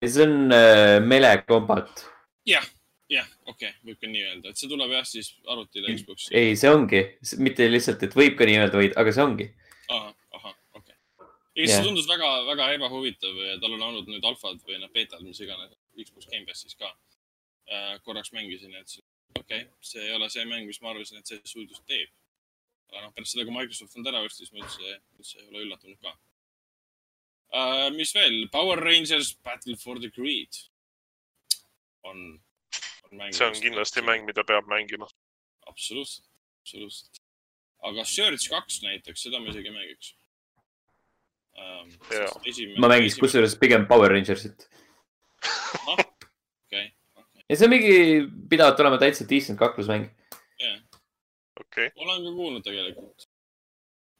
[0.06, 2.06] see on äh, Mele Combat.
[2.46, 2.66] jah,
[3.12, 6.32] jah, okei okay,, võib ka nii öelda, et see tuleb jah siis arvutile Xbox'i.
[6.40, 7.04] ei, see ongi,
[7.44, 9.50] mitte lihtsalt, et võib ka nii öelda, vaid, aga see ongi.
[9.90, 11.28] ahah, ahah, okei okay..
[11.60, 11.76] ja Jah.
[11.76, 15.44] see tundus väga, väga ebahuvitav ja tal on olnud nüüd alfad või noh, beetad, mis
[15.44, 15.76] iganes,
[16.06, 16.90] Xbox Gamepassis ka
[17.70, 18.00] äh,.
[18.06, 19.06] korraks mängisin, et see-
[19.40, 22.10] okei okay,, see ei ole see mäng, mis ma arvasin, et see stuudios teeb.
[22.90, 26.02] aga noh, pärast seda, kui Microsoft on ära ostis, ma üldse, üldse ei ole üllatunud
[26.02, 26.16] ka
[27.54, 27.88] uh,.
[27.96, 30.62] mis veel, Power Rangers Battle for the Greed
[32.04, 32.40] on,
[33.10, 33.34] on mäng.
[33.36, 35.10] see on kindlasti mäng, mida peab mängima.
[35.68, 36.30] absoluutselt,
[36.64, 37.22] absoluutselt.
[37.92, 40.16] aga Surge kaks näiteks, seda ma isegi ei mängiks.
[41.60, 42.28] Jaa.
[42.80, 43.18] ma mängiks.
[43.20, 44.70] kusjuures pigem Power Rangersit.
[45.94, 46.06] okei,
[46.68, 46.86] okei,
[47.50, 47.98] ja see on mingi,
[48.52, 50.08] pidavat olema täitsa decent kaklusmäng.
[50.60, 50.78] jah,
[51.60, 53.28] okei okay., olen ka kuulnud tegelikult.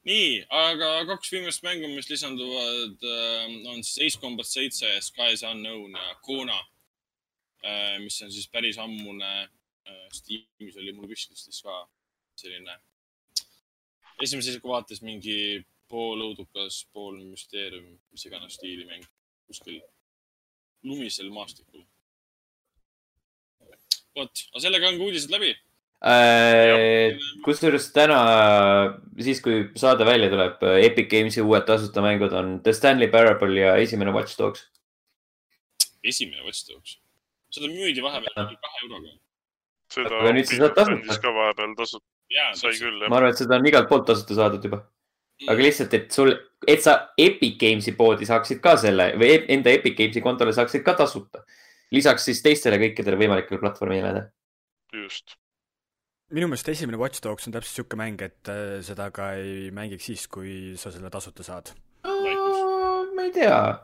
[0.08, 3.08] nii, aga kaks viimast mängu, mis lisanduvad,
[3.72, 6.60] on siis Ace Combat seitse, Skies Unknown ja Kona.
[8.00, 9.48] mis on siis päris ammune.
[10.14, 11.74] Steamis oli mul wishlist'is ka
[12.38, 12.76] selline
[14.22, 19.06] esimese isiku vaates mingi pool õudukas, pool müsteerium, mis iganes stiili mäng
[19.50, 19.80] kuskil
[20.86, 21.84] lumisel maastikul.
[24.16, 25.52] vot, aga sellega ongi uudised läbi.
[26.00, 28.18] Äh, kusjuures täna,
[29.20, 33.74] siis kui saade välja tuleb, Epic Games'i uued tasuta mängud on The Stanley Parable ja
[33.76, 34.64] esimene Watch Dogs.
[36.02, 36.96] esimene Watch Dogs.
[37.52, 38.32] seda müüdi vahepeal
[38.64, 39.12] kahe euroga.
[39.92, 41.20] seda Aga nüüd sa saad tasuta.
[41.20, 42.06] ka vahepeal tasuta,
[42.62, 43.16] sai küll ma jah.
[43.18, 44.80] arvan, et seda on igalt poolt tasuta saadud juba,
[45.48, 46.32] aga lihtsalt, et sul,
[46.68, 50.84] et sa Epic Games'i poodi saaksid ka selle või e- enda Epic Games'i kontole saaksid
[50.86, 51.44] ka tasuta.
[51.90, 54.26] lisaks siis teistele kõikidele võimalikele platvormidele.
[54.92, 55.36] just.
[56.30, 60.10] minu meelest esimene Watch Dogs on täpselt sihuke mäng, et äh, seda ka ei mängiks
[60.10, 61.72] siis, kui sa selle tasuta saad.
[62.04, 63.80] ma ei tea,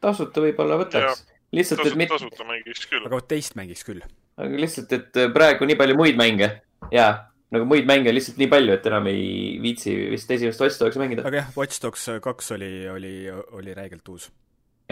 [0.00, 3.04] tasuta võib-olla võtaks, lihtsalt, et mitte, tasuta mängiks küll.
[3.04, 4.02] aga vot teist mängiks küll.
[4.40, 6.54] aga lihtsalt, et praegu nii palju muid mänge
[6.90, 9.24] ja nagu muid mänge on lihtsalt nii palju, et enam ei
[9.62, 11.24] viitsi vist esimest Watch Dogsi mängida.
[11.26, 13.14] aga jah, Watch Dogs kaks oli, oli,
[13.58, 14.24] oli räigelt uus.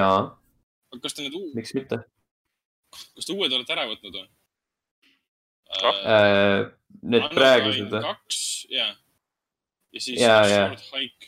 [0.01, 0.21] jaa,
[1.03, 1.97] kas te need uu-, miks mitte.
[3.15, 4.29] kas te uued olete ära võtnud või?
[5.79, 5.97] Ah.
[6.17, 6.61] Äh,
[7.13, 8.01] Need praegused või?
[8.07, 8.39] kaks,
[8.73, 8.93] jaa.
[9.93, 10.41] ja siis jaa.
[10.49, 11.27] Short Hike.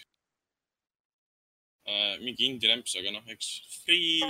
[2.25, 3.49] mingi indie-rämps, aga noh, eks
[3.83, 4.21] free.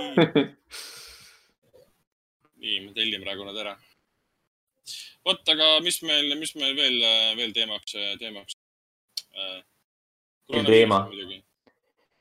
[2.60, 3.74] nii, ma tellin praegu nad ära.
[5.26, 6.98] vot, aga mis meil, mis meil veel,
[7.38, 8.56] veel teemaks, teemaks?
[10.50, 11.04] teema?
[11.08, 11.42] muidugi.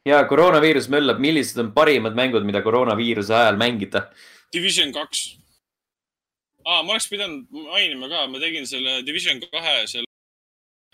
[0.05, 4.09] ja koroonaviirus möllab, millised on parimad mängud, mida koroonaviiruse ajal mängida?
[4.53, 5.23] Division kaks.
[6.65, 10.09] aa, ma oleks pidanud mainima ka, ma tegin selle Division kahe, selle,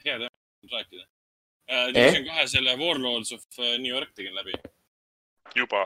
[0.05, 0.35] hea teema,
[0.71, 1.05] rääkida.
[1.95, 4.53] Division kahe selle Warlords of äh, New York tegin läbi.
[5.55, 5.85] juba,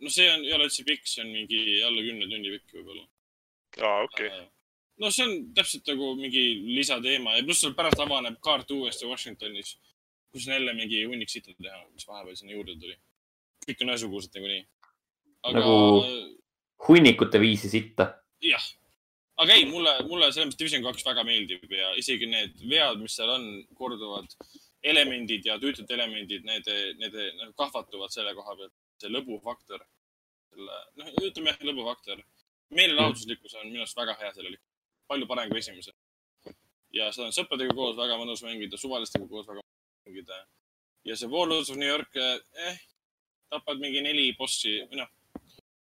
[0.00, 3.04] no see on, ei ole üldse pikk, see on mingi alla kümne tunni pikk võib-olla.
[3.84, 4.30] aa okei,
[5.02, 6.44] no see on täpselt nagu mingi
[6.78, 9.76] lisateema ja pluss seal pärast avaneb kaart uuesti Washingtonis,
[10.32, 12.96] kus on jälle mingi hunnik sitta teha, mis vahepeal sinna juurde tuli.
[13.66, 14.66] kõik on ühesugused nagunii.
[15.42, 16.36] aga Nagu-
[16.88, 18.14] hunnikute viisi sitta.
[18.42, 18.66] jah,
[19.36, 23.16] aga ei, mulle, mulle selles mõttes Division kaks väga meeldib ja isegi need vead, mis
[23.16, 24.32] seal on, korduvad
[24.86, 26.68] elemendid ja tüütud elemendid, need,
[27.00, 29.82] need nagu kahvatuvad selle koha pealt, see lõbufaktor.
[30.52, 32.22] selle, noh, ütleme jah, lõbufaktor.
[32.76, 34.56] meelelahutuslikkus on minu arust väga hea sellel,
[35.08, 35.94] palju parem kui esimesel.
[36.96, 40.44] ja seda on sõpradega koos väga mõnus mängida, suvalistega koos väga mõnus mängida.
[41.04, 42.78] ja see Warlords of New York, eh,
[43.50, 45.10] tapad mingi neli bossi, või noh,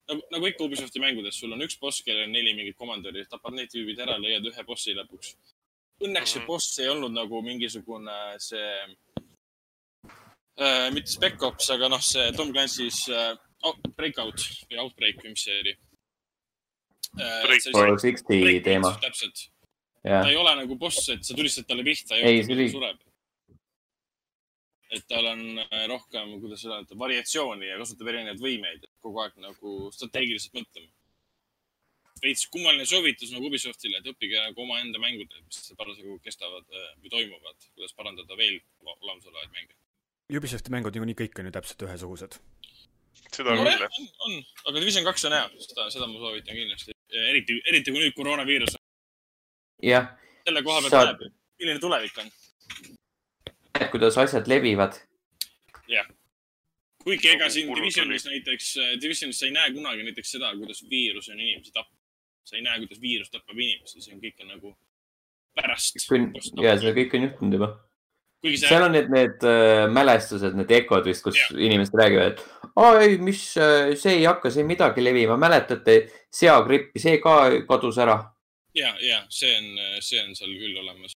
[0.08, 3.54] nagu, nagu ikka Ubisofti mängudes, sul on üks boss, kellel on neli mingit komandöri, tapad
[3.56, 5.34] need tüübid ära, leiad ühe bossi lõpuks.
[6.04, 6.46] Õnneks see Mhm.
[6.46, 8.96] boss ei olnud nagu mingisugune see
[10.58, 15.34] äh,, mitte Spec Ops, aga noh, see Tom Clancy's äh, oh, Breakout või Outbreak või
[15.34, 15.74] mis see oli
[18.02, 19.48] Sixty teema, täpselt,
[20.04, 20.22] ta.
[20.28, 23.00] ei ole nagu boss, et sa tulistad talle pihta ja Ei, ta sureb.
[24.96, 29.90] et tal on äh, rohkem, kuidas öelda, variatsiooni ja kasutab erinevaid võimeid, kogu aeg nagu
[29.92, 30.88] strateegiliselt mõtlema.
[32.22, 37.12] veits kummaline soovitus nagu Ubisoftile, et õppige nagu omaenda mängud, mis parasjagu kestavad äh, või
[37.16, 39.76] toimuvad, kuidas parandada veel olemasolevaid mänge.
[40.28, 42.36] Ubisofti mängud niikuinii kõik on ju täpselt ühesugused.
[43.32, 44.34] seda küll nojah jah., on, on,
[44.66, 46.97] aga Division kaks on hea, seda, seda ma soovitan kindlasti.
[47.12, 48.76] eriti, eriti kui nüüd koroonaviirus
[49.82, 50.10] jah,
[50.44, 52.30] selle koha pealt Saad- näeb, milline tulevik on.
[53.90, 54.98] kuidas asjad levivad.
[57.04, 61.40] kuigi ega siin Divisionis näiteks, Divisionis sa ei näe kunagi näiteks seda, kuidas viirus on
[61.40, 61.98] inimesi tapnud.
[62.44, 64.74] sa ei näe, kuidas viirus tapab inimesi, see on kõik on nagu
[65.54, 65.96] pärast.
[66.62, 67.70] ja see kõik on juhtunud juba.
[68.44, 71.54] See seal on need, need äh, mälestused, need ekod vist, kus Jah.
[71.68, 76.00] inimesed räägivad, et aa ei, mis, see ei hakka siin midagi levima, mäletate
[76.34, 78.18] seagrippi, see ka kadus ära.
[78.78, 79.72] ja, ja see on,
[80.04, 81.16] see on seal küll olemas.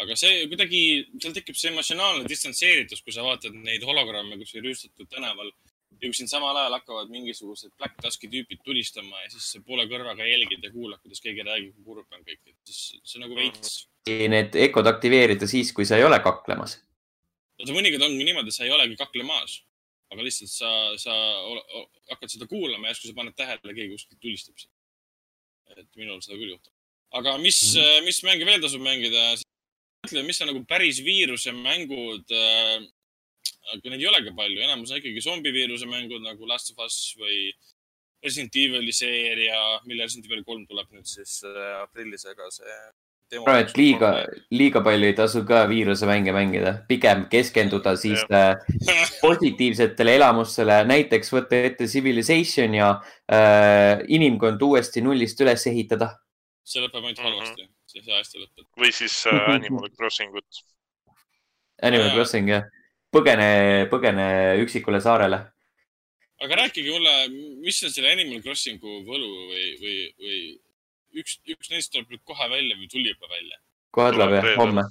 [0.00, 0.84] aga see kuidagi,
[1.20, 5.52] seal tekib see emotsionaalne distantseeritus, kui sa vaatad neid hologramme kuskil rüüstatud tänaval
[6.00, 10.26] ja kui sind samal ajal hakkavad mingisugused Black Tuski tüübid tulistama ja siis poole kõrvaga
[10.26, 13.38] jälgid ja kuulad, kuidas keegi räägib, kui kurb on kõik, et siis see on nagu
[13.38, 13.74] veits.
[14.08, 16.78] Need ekod aktiveerida siis, kui sa ei ole kaklemas.
[17.60, 19.60] oota, mõnikord ongi niimoodi, sa ei olegi kaklemas,
[20.10, 21.16] aga lihtsalt sa, sa
[22.14, 24.72] hakkad seda kuulama ja järsku sa paned tähele, keegi kuskilt tulistab sind.
[25.76, 26.72] et minul seda küll juhtub.
[27.12, 28.04] aga mis mm, -hmm.
[28.04, 29.36] mis mänge veel tasub mängida?
[30.00, 32.80] mõtle, mis on nagu päris viiruse mängud äh,.
[33.74, 37.50] Aga neid ei olegi palju, enamus on ikkagi zombiviiruse mängud nagu Last of Us või
[38.24, 42.72] Resident Evil'i seeria, mille Resident Evil kolm tuleb nüüd siis äh, aprillis, aga see
[43.38, 44.08] arvan, et liiga,
[44.50, 48.58] liiga palju ei tasu ka viirusemänge mängida, pigem keskenduda siis äh,
[49.24, 52.90] positiivsetele elamustele, näiteks võtta ette Civilization ja
[53.30, 56.16] äh, inimkond uuesti nullist üles ehitada.
[56.70, 57.26] see lõpeb ainult Mhm.
[57.26, 58.66] halvasti, see, see hästi lõpeb.
[58.82, 60.60] või siis äh, Animal Crossing ut.
[61.82, 62.10] Animal.
[62.14, 62.66] Crossing jah,
[63.14, 63.48] põgene,
[63.92, 64.26] põgene
[64.64, 65.40] üksikule saarele.
[66.40, 67.14] aga rääkige mulle,
[67.64, 70.38] mis on selle Animal Crossingu võlu või, või, või
[71.20, 73.60] üks, üks neist tuleb nüüd kohe välja või tuli juba välja?
[73.90, 74.86] kohe tuleb jah, homme,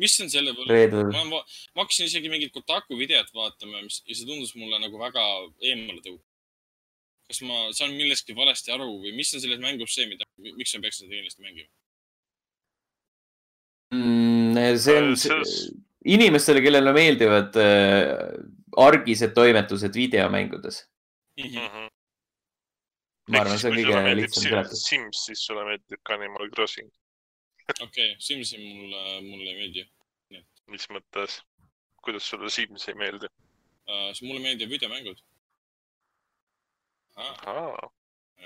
[0.00, 1.06] mis on selle võlu?
[1.12, 1.42] ma, ma,
[1.74, 5.26] ma hakkasin isegi mingit Kotaku videot vaatama, mis ja see tundus mulle nagu väga
[5.60, 6.24] eemale tõukav.
[7.28, 10.86] kas ma saan millestki valesti aru või mis on selles mängus see, mida, miks ma
[10.86, 11.70] peaks seda kindlasti mängima?
[13.92, 15.72] Mm, see on Äh, selles-
[16.04, 18.12] inimestele, kellele meeldivad äh,
[18.76, 20.84] argised toimetused videomängudes.
[21.40, 21.88] Mhm.
[23.32, 24.82] ma arvan, see on kõige lihtsam seletus.
[24.88, 26.90] Sims, siis sulle meeldib ka Animal Crossing.
[27.80, 29.84] okei Simsi mulle, mulle ei meeldi
[30.72, 31.40] mis mõttes?
[32.02, 33.28] kuidas sulle Sims ei meeldi?
[33.86, 34.10] uh,.
[34.22, 35.22] mulle meeldivad videomängud.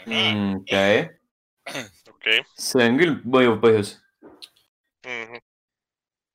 [0.06, 1.04] Mm, okei,
[2.12, 2.40] okei.
[2.60, 3.92] see on küll mõjuv põhjus.
[5.06, 5.44] Mhm.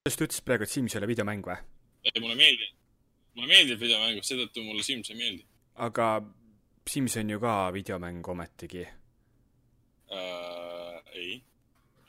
[0.06, 1.58] Kas ta ütles praegu, et Sims ei ole videomäng või?
[2.10, 2.78] ei, mulle meeldib,
[3.38, 5.46] mulle meeldib videomängud, seetõttu mulle Sims ei meeldi
[5.76, 6.08] aga
[6.90, 8.88] Sims on ju ka videomäng ometigi.
[10.10, 10.98] uh,.
[11.14, 11.44] ei,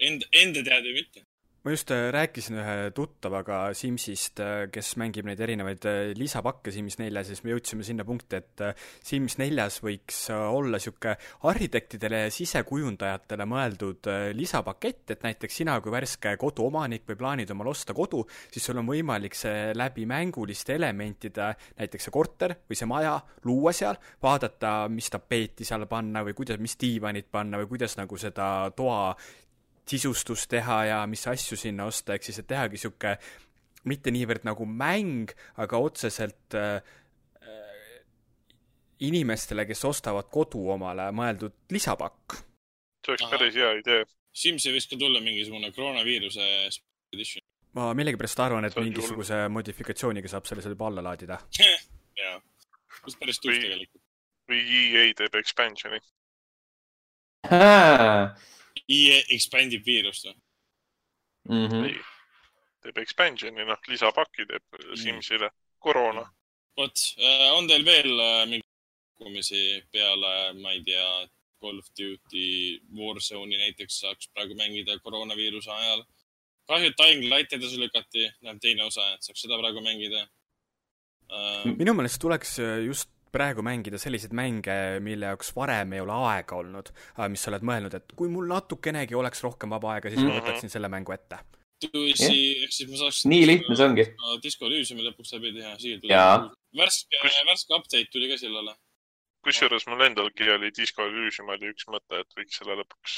[0.00, 1.26] enda, enda teada mitte.
[1.62, 4.40] Ma just äh, rääkisin ühe tuttavaga Simsist,
[4.74, 8.64] kes mängib neid erinevaid äh, lisapakke Sims neljas ja siis me jõudsime sinna punkti, et
[8.66, 11.14] äh, Sims neljas võiks äh, olla niisugune
[11.46, 17.70] arhitektidele ja sisekujundajatele mõeldud äh, lisapakett, et näiteks sina kui värske koduomanik või plaanid omale
[17.70, 22.90] osta kodu, siis sul on võimalik see läbi mänguliste elementide, näiteks see korter või see
[22.90, 23.14] maja,
[23.46, 28.18] luua seal, vaadata, mis tapeeti seal panna või kuidas, mis diivanit panna või kuidas nagu
[28.18, 29.14] seda toa
[29.88, 33.16] sisustust teha ja mis asju sinna osta, ehk siis, et tehagi sihuke
[33.90, 36.78] mitte niivõrd nagu mäng, aga otseselt äh,
[39.02, 42.36] inimestele, kes ostavad kodu omale mõeldud lisapakk.
[43.02, 44.04] see oleks päris hea idee.
[44.32, 46.46] Simsi võiks ka tulla mingisugune koroonaviiruse
[47.12, 47.42] edition.
[47.76, 51.40] ma millegipärast arvan, et See on mingisuguse modifikatsiooniga saab selle seal juba alla laadida.
[52.22, 52.38] jaa,
[53.06, 54.02] mis päris tuus Või- tegelikult.
[54.48, 56.00] või EA teeb expansion'i.
[58.88, 60.36] EA expandib viirust või?
[61.50, 61.84] Mhm.
[61.84, 61.96] ei,
[62.82, 65.50] teeb expansion'i, noh, lisapaki teeb Simsile.
[65.82, 66.22] koroona.
[66.78, 67.00] vot,
[67.52, 68.68] on teil veel äh, mingeid
[69.22, 71.28] pakkumisi peale, ma ei tea,
[71.62, 76.04] Call of Duty Warzone'i näiteks saaks praegu mängida koroonaviiruse ajal.
[76.66, 80.22] kahju, et Dying Light edasi lükati, näeb teine osa, et saaks seda praegu mängida
[81.30, 81.66] uh,.
[81.78, 86.58] minu meelest tuleks äh, just praegu mängida selliseid mänge, mille jaoks varem ei ole aega
[86.60, 86.92] olnud,
[87.32, 90.38] mis sa oled mõelnud, et kui mul natukenegi oleks rohkem vaba aega, siis ma Mhm.
[90.42, 91.38] võtaksin selle mängu ette.
[91.82, 93.24] ehk siis ma saaks.
[93.26, 94.04] nii lihtne see ongi.
[94.42, 96.14] Disco Elysiumi lõpuks läbi teha, siia tuli.
[96.78, 98.76] värske Kus-, värske update tuli ka sillale.
[99.42, 103.16] kusjuures mul endalgi oli Disco Elysium oli üks mõte, et võiks selle lõpuks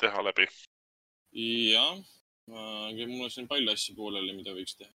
[0.00, 0.46] teha läbi.
[1.72, 1.98] jah,
[2.46, 4.90] mul on siin palju asju pooleli, mida võiks teha.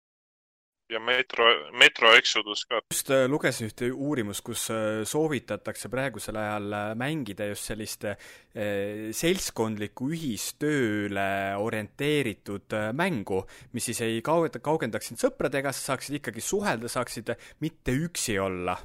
[0.92, 2.82] Ja Metro, Metro Exodus ka.
[2.92, 8.08] just äh, lugesin ühte uurimust, kus äh, soovitatakse praegusel ajal äh, mängida just sellist
[8.52, 13.38] seltskondlikku ühistööle orienteeritud mängu,
[13.72, 17.32] mis siis ei kauge-, kaugendaks sind sõpradega, sa saaksid ikkagi suhelda, saaksid
[17.64, 18.76] mitte üksi olla.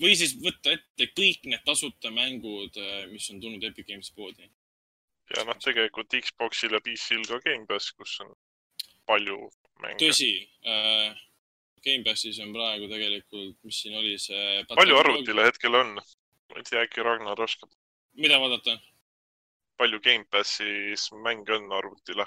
[0.00, 2.80] või siis võtta ette kõik need tasuta mängud,
[3.12, 4.48] mis on tulnud Epic Games poodi.
[5.36, 8.32] ja noh, tegelikult Xboxil ja PC-l ka Gamepass, kus on
[9.04, 9.50] palju
[9.82, 9.98] mänge.
[10.00, 10.32] tõsi
[10.66, 11.14] äh,,
[11.86, 14.62] Gamepassis on praegu tegelikult, mis siin oli see.
[14.72, 15.46] palju arvutile?
[15.46, 15.94] hetkel on?
[15.96, 17.70] ma ei tea, äkki Ragnar oskab.
[18.18, 18.78] mida vaadata?
[19.78, 22.26] palju Gamepassis mänge on arvutile?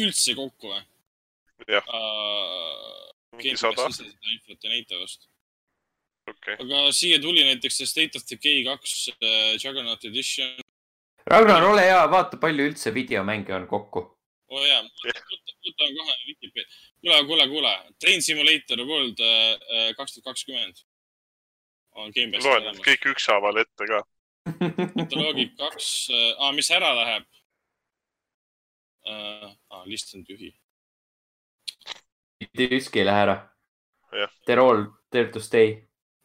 [0.00, 3.14] üldse kokku või jah, uh,?
[3.38, 5.28] mingi sada, infot ei näita vast.
[6.28, 6.66] okei okay..
[6.66, 10.52] aga siia tuli näiteks see State of Decay kaks uh, Juggernaut Edition.
[11.24, 14.04] Ragnar, ole hea, vaata, palju üldse videomänge on kokku.
[14.52, 14.82] oo oh, jaa,
[15.68, 16.66] võtan kohe Vikipeedia.
[17.00, 20.84] kuule, kuule, kuule, Train Simulator World äh, kaks tuhat kakskümmend
[21.94, 24.02] on Gamepassis loen kõik ükshaaval ette ka.
[24.98, 27.26] kataloogid kaks äh,, mis ära läheb
[29.08, 29.50] äh,.
[29.70, 30.52] Ah, list on tühi.
[32.40, 33.38] mitte ükski ei lähe ära
[34.14, 34.30] Jah..
[34.46, 35.82] They are all there to stay.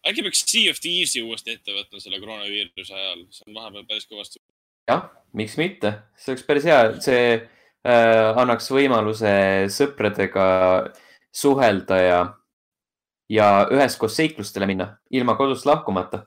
[0.08, 4.08] äkki peaks Sea of Thieves'i uuesti ette võtma selle koroonaviiruse ajal, see on vahepeal päris
[4.10, 4.44] kõvasti.
[4.90, 7.48] jah, miks mitte, see oleks päris hea, see äh,
[7.84, 9.30] annaks võimaluse
[9.72, 10.46] sõpradega
[11.32, 12.20] suhelda ja,
[13.30, 16.26] ja üheskoos seiklustele minna, ilma kodust lahkumata.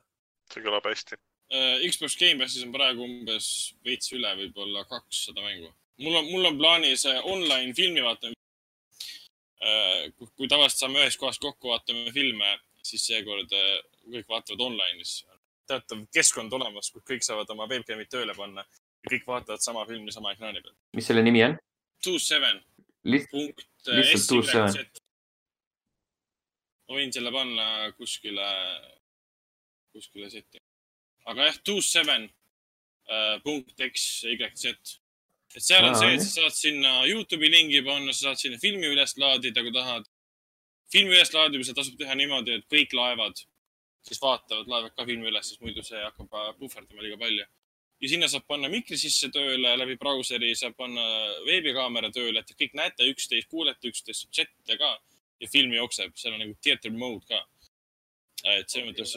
[0.52, 1.18] see kõlab hästi.
[1.52, 3.46] Äh, Xbox Gamepassis on praegu umbes
[3.84, 5.72] veits üle võib-olla kakssada mängu.
[6.00, 8.38] mul on, mul on plaanis äh, online filmi vaatamine.
[10.18, 12.48] kui tavaliselt saame ühes kohas kokku, vaatame filme,
[12.82, 13.76] siis seekord äh,
[14.14, 15.24] kõik vaatavad online'is.
[15.68, 18.64] teatav keskkond olemas, kus kõik saavad oma webcam'id tööle panna
[19.02, 20.74] ja kõik vaatavad sama filmi sama ekraani peal.
[20.96, 21.56] mis selle nimi on?
[22.04, 22.60] Two Seven
[23.04, 24.04] Liht-, punkt Seven.
[24.14, 25.02] SYZ.
[26.86, 27.66] ma võin selle panna
[27.98, 28.48] kuskile,
[29.94, 30.62] kuskile seti.
[31.26, 32.28] aga jah, Two Seven
[33.10, 34.98] äh, punkt XYZ.
[35.52, 38.60] et seal on Aa, see, et sa saad sinna Youtube'i lingi panna, sa saad sinna
[38.62, 40.06] filmi üles laadida, kui tahad.
[40.92, 43.40] filmi üleslaadimisel tasub teha niimoodi, et kõik laevad
[44.06, 47.46] siis vaatavad, laevad ka filmi üles, sest muidu see hakkab äh, puhverdama liiga palju.
[48.02, 51.04] Ja sinna saab panna mikri sisse tööle läbi brauseri, saab panna
[51.46, 54.92] veebikaamera tööle, et te kõik näete üksteist, kuulete üksteist, saab chatte ka
[55.42, 57.42] ja film jookseb, seal on nagu theater mode ka.
[58.42, 59.12] et selles mõttes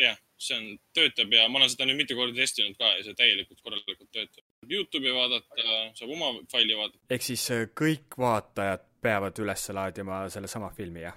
[0.00, 0.64] jah, see on,
[0.96, 4.42] töötab ja ma olen seda nüüd mitu korda testinud ka ja see täielikult korralikult töötab.
[4.66, 6.98] Youtube'i vaadata, saab oma faili vaadata.
[7.14, 11.14] ehk siis äh, kõik vaatajad peavad üles laadima sellesama filmi, jah?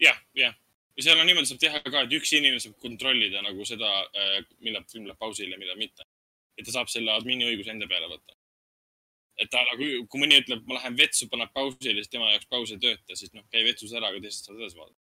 [0.00, 0.56] jah, jah.
[0.96, 3.92] ja seal on niimoodi saab teha ka, et üks inimene saab kontrollida nagu seda,
[4.64, 6.08] millal film läheb pausile ja millal mitte.
[6.62, 8.36] Et ta saab selle admini õiguse enda peale võtta.
[9.42, 12.70] et ta nagu, kui mõni ütleb, ma lähen vetsu, paneb pausile, siis tema jaoks paus
[12.70, 14.98] ei tööta, siis noh, käi vetsus ära, aga teised saavad edasi vaadata.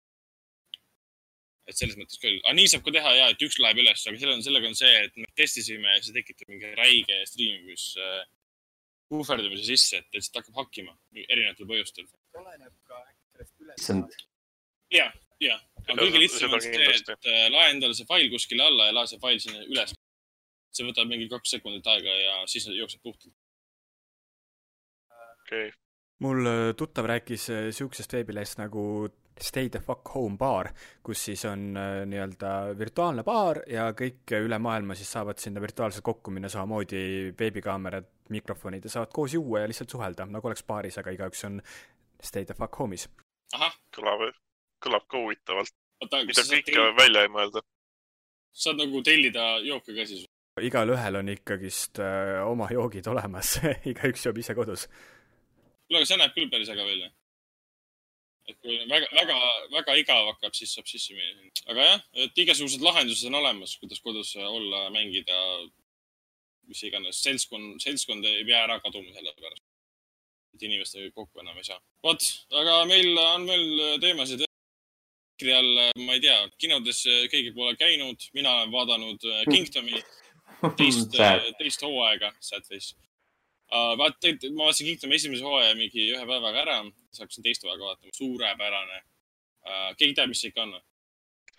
[1.71, 4.21] et selles mõttes küll, aga nii saab ka teha ja, et üks läheb üles, aga
[4.21, 8.25] selle on, sellega on see, et me testisime ja see tekitab mingi räige striimimis äh,
[9.13, 12.09] puhverdamise sisse, et lihtsalt hakkab hakkima erinevatel põhjustel.
[13.79, 14.17] issand,
[14.93, 15.11] ja,
[15.43, 18.97] ja, aga kõige lihtsam on see, et äh, lae endale see fail kuskile alla ja
[18.99, 19.95] lae see fail sinna üles.
[20.75, 23.35] See võtab mingi kaks sekundit aega ja siis jookseb puhtalt.
[25.43, 25.77] okei okay.,
[26.25, 28.85] mul äh, tuttav rääkis äh, siuksest veebilehest nagu
[29.41, 30.69] Stay the fuck home baar,
[31.03, 35.63] kus siis on äh, nii-öelda virtuaalne baar ja kõik äh, üle maailma siis saavad sinna
[35.63, 40.63] virtuaalselt kokku minna, samamoodi veebikaamerad, mikrofonid ja saavad koos juua ja lihtsalt suhelda, nagu oleks
[40.69, 41.59] baaris, aga igaüks on
[42.23, 43.09] Stay the fuck home'is.
[43.97, 44.23] kõlab,
[44.87, 45.75] kõlab ka huvitavalt.
[46.05, 46.95] mida kõike tell...
[46.97, 47.65] välja ei mõelda.
[48.53, 50.29] saad nagu tellida jooke ka siis?
[50.63, 53.57] Igalühel on ikkagist äh, oma joogid olemas,
[53.91, 54.87] igaüks joob ise kodus.
[54.87, 57.11] kuule, aga see näeb küll päris äge välja.
[58.49, 59.39] et kui väga, väga,
[59.73, 61.51] väga igav hakkab, siis saab sisse minna.
[61.67, 65.39] aga jah, et igasugused lahendused on olemas, kuidas kodus olla, mängida,
[66.71, 69.65] mis iganes, seltskond, seltskond ei pea ära kaduma selle pärast.
[70.55, 71.81] et inimestega kokku enam ei saa.
[72.07, 72.31] vot,
[72.63, 74.47] aga meil on veel teemasid.
[75.35, 77.01] EKRE all, ma ei tea, kinodes
[77.33, 79.99] keegi pole käinud, mina olen vaadanud äh, Kingdomi
[80.79, 82.89] teist, sad, teist hooaega, sad face
[83.73, 83.95] uh,.
[84.01, 84.17] vaat,
[84.53, 86.79] ma vaatasin Kingdomi esimese hooaja mingi ühe päevaga ära,
[87.11, 89.91] siis hakkasin teist hooaega vaatama, suurepärane uh,.
[89.99, 90.85] keegi teab, mis see ikka on või?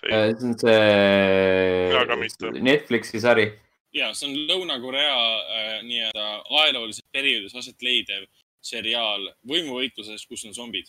[0.06, 3.48] see on see Netflixi sari.
[3.96, 6.26] ja see on Lõuna-Korea uh, nii-öelda
[6.62, 8.24] ajaloolises perioodis aset leidev
[8.66, 10.88] seriaal võimuvõitluses, kus on zombid.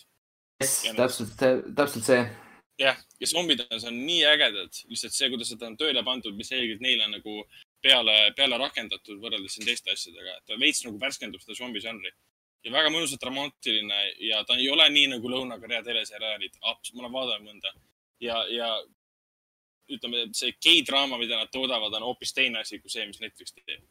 [0.57, 0.95] Noh.
[0.97, 1.37] täpselt,
[1.77, 2.23] täpselt see.
[2.81, 6.49] jah, ja zombid on seal nii ägedad, lihtsalt see, kuidas seda on tööle pandud, mis
[6.49, 7.33] selgelt neile on nagu
[7.83, 12.11] peale, peale rakendatud võrreldes siin teiste asjadega, et ta veits nagu värskendab seda zombi žanri.
[12.65, 16.73] ja väga mõnusalt dramaatiline ja ta ei ole nii nagu Lõuna-Korea teleseriaalid, ma
[17.03, 17.71] olen vaadanud mõnda
[18.19, 18.69] ja, ja
[19.93, 23.83] ütleme, see gei-draama, mida nad toodavad, on hoopis teine asi kui see, mis Netflix teeb.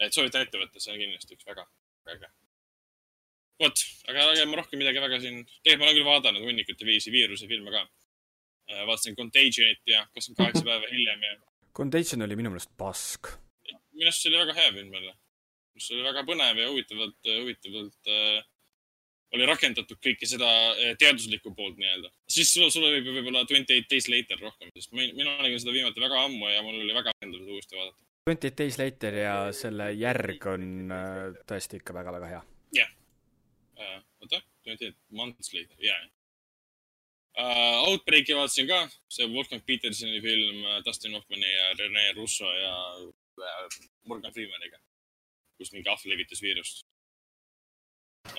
[0.00, 1.66] et soovitan ette võtta, see on kindlasti üks väga,
[2.08, 2.32] väga äge.
[3.62, 7.12] vot, aga ega ma rohkem midagi väga siin, tegelikult ma olen küll vaadanud hunnikute viisi
[7.14, 7.86] viiruse filme ka.
[8.88, 11.36] vaatasin Contagionit ja kakskümmend kaheksa päeva hiljem ja
[11.76, 13.32] Contagion oli minu meelest pask.
[13.92, 15.14] minu arust see oli väga hea film jälle.
[15.78, 18.44] see oli väga põnev ja huvitavalt, huvitavalt äh,
[19.32, 22.10] oli rakendatud kõike seda äh, teaduslikku poolt nii-öelda.
[22.28, 25.72] siis sul, sul oli võib-olla Twenty Eight Days Later rohkem, sest mi- mina nägin seda
[25.72, 28.04] viimati väga ammu ja mul oli väga rakendatud uuesti vaadata.
[28.28, 32.42] Twenty Eight Days Later ja selle järg on äh, tõesti ikka väga-väga hea.
[33.82, 35.96] Äh, oota, Twenty Eight Months Later, jaa.
[37.38, 43.08] Outbreaki vaatasin ka, see Wolfgang Petersoni film äh, Dustin Hoffmani ja Rene Russo ja äh,
[44.04, 44.78] Morgan Freemaniga,
[45.56, 46.84] kus mingi ahv levitas viirust.
[48.22, 48.36] et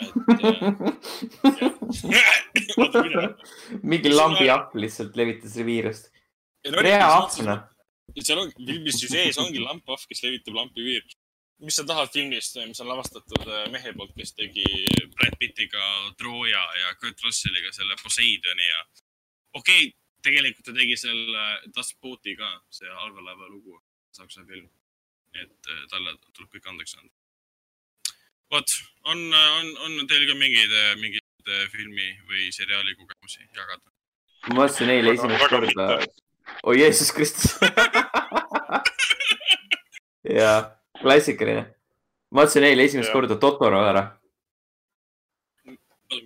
[2.96, 3.30] äh,
[3.94, 6.12] mingi lambi ahv lihtsalt levitas viirust.
[6.78, 7.66] rea ahv, noh.
[8.22, 11.18] seal on, filmis sees ongi lampahv, kes levitab lampi viirust.
[11.64, 14.66] Mis sa tahad filmist, mis on lavastatud äh, mehe poolt, kes tegi
[15.16, 15.84] Brad Pittiga
[16.20, 18.86] Troja ja Kurt Russelliga selle Poseidoni ja
[19.54, 19.92] okei okay,,
[20.24, 21.46] tegelikult ta tegi selle
[21.76, 23.80] Das Booti ka, see allveelaeva lugu,
[24.16, 24.70] saksa film.
[25.34, 27.14] et äh, talle tuleb kõik andeks anda.
[28.54, 28.76] vot,
[29.10, 33.90] on, on, on teil ka mingeid, mingeid äh, filmi või seriaali kogemusi jagada?
[34.50, 35.88] ma vaatasin eile esimest korda
[36.68, 37.56] oi Jeesus Kristus.
[40.38, 41.66] jaa, klassikaline.
[42.32, 43.18] ma vaatasin eile esimest Jah.
[43.18, 44.04] korda Totoro ära,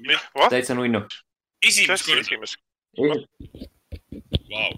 [0.08, 1.04] mis, täitsa nunnu.
[1.66, 2.62] esimest korda, esimest,
[4.54, 4.70] vau.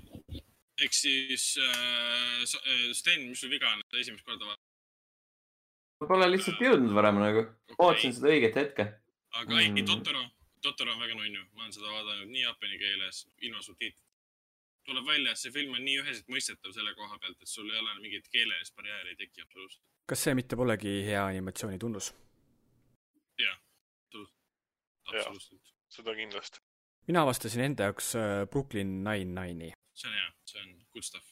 [0.80, 4.66] ehk siis äh, äh, Sten, mis sul viga on, et esimest korda vaatad?
[6.00, 7.46] ma pole lihtsalt jõudnud varem nagu,
[7.78, 8.92] ootasin seda õiget hetke.
[9.36, 10.24] aga ei Mm., Totoro,
[10.64, 14.09] Totoro on väga nunnu, ma olen seda vaadanud nii jaapani keeles, ilma subtiitriteta.
[14.90, 17.80] Tuleb välja, et see film on nii üheselt mõistetav selle koha pealt, et sul ei
[17.80, 19.86] ole mingit keelelist barjääri ei teki absoluutselt.
[20.10, 22.14] kas see mitte polegi hea animatsiooni tunnus?
[25.18, 25.62] absoluutselt.
[25.90, 26.60] seda kindlasti.
[27.08, 29.72] mina avastasin enda jaoks äh, Brooklyn Nine-Nine'i.
[29.96, 31.28] see on hea, see on good stuff.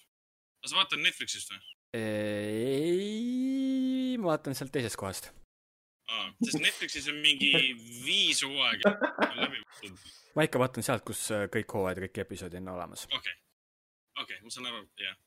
[0.62, 1.62] kas sa vaatad Netflixist või?
[1.98, 2.98] ei,
[4.18, 5.24] ma vaatan sealt teisest kohast.
[6.10, 7.52] aa, sest Netflixis on mingi
[8.06, 8.90] viis hooaega
[9.42, 9.98] läbi võetud.
[10.36, 13.02] ma ikka vaatan sealt, kus äh, kõik hooajad, kõik episoodid on olemas.
[13.12, 13.36] okei okay.,
[14.22, 15.18] okei okay,, ma saan aru, jah.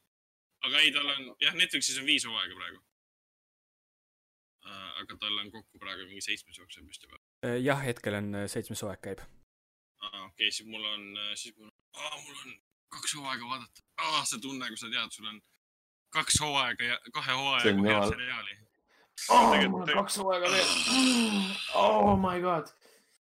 [0.68, 2.80] aga ei, tal on, jah, Netflixis on viis hooaega praegu
[4.66, 4.88] uh,.
[5.02, 7.20] aga tal on kokku praegu mingi seitsmes jookseb vist juba.
[7.46, 9.22] Äh, jah, hetkel on äh, seitsmes hooaeg käib.
[10.00, 12.58] aa, okei okay,, siis mul on, siis mul on, aa, mul on
[12.96, 13.86] kaks hooaega vaadata.
[14.06, 15.40] aa, see tunne, kui sa tead, sul on
[16.16, 18.58] kaks hooaega ja kahe on head seriaali.
[19.20, 20.70] Tegelikult- mul on kaks hooaega veel.
[21.74, 22.72] oh my god.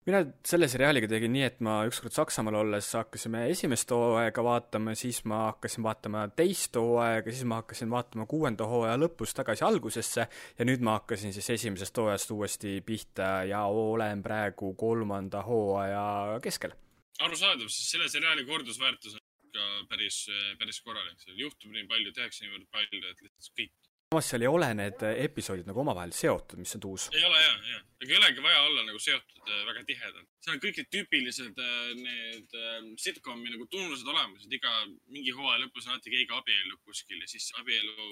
[0.07, 5.19] Mina selle seriaaliga tegin nii, et ma ükskord Saksamaal olles hakkasime esimest hooaega vaatama, siis
[5.27, 10.67] ma hakkasin vaatama teist hooaega, siis ma hakkasin vaatama kuuenda hooaja lõpus tagasi algusesse ja
[10.67, 16.75] nüüd ma hakkasin siis esimesest hooajast uuesti pihta ja olen praegu kolmanda hooaja keskel.
[17.19, 20.23] arusaadav, sest selle seriaali kordusväärtus on ikka päris,
[20.59, 21.19] päris korralik.
[21.19, 23.86] seal juhtub nii palju, tehakse niivõrd palju, et lihtsalt kõik.
[24.07, 27.09] Samas seal ei ole need episoodid nagu omavahel seotud, mis on tuus.
[27.13, 30.29] ei ole ja, ja, ega ei olegi vaja olla nagu seotud äh, väga tihedalt.
[30.43, 34.71] seal on kõik need tüüpilised äh, need äh, sitcomi nagu tunnused olemas, et iga
[35.11, 38.07] mingi hooaja lõpus on alati keegi abiellub kuskil ja siis abielu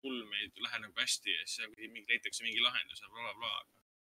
[0.00, 3.94] kulm ei lähe nagu hästi ja siis mingi leitakse mingi lahendus ja blablabla bla..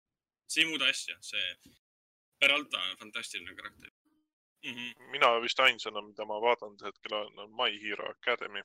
[0.53, 1.57] see ei muuda asja, see
[2.43, 4.75] Peralta on fantastiline karakter mm.
[4.75, 5.11] -hmm.
[5.17, 8.61] mina vist ainsana, mida ma vaatan hetkel on on My Hero Academy.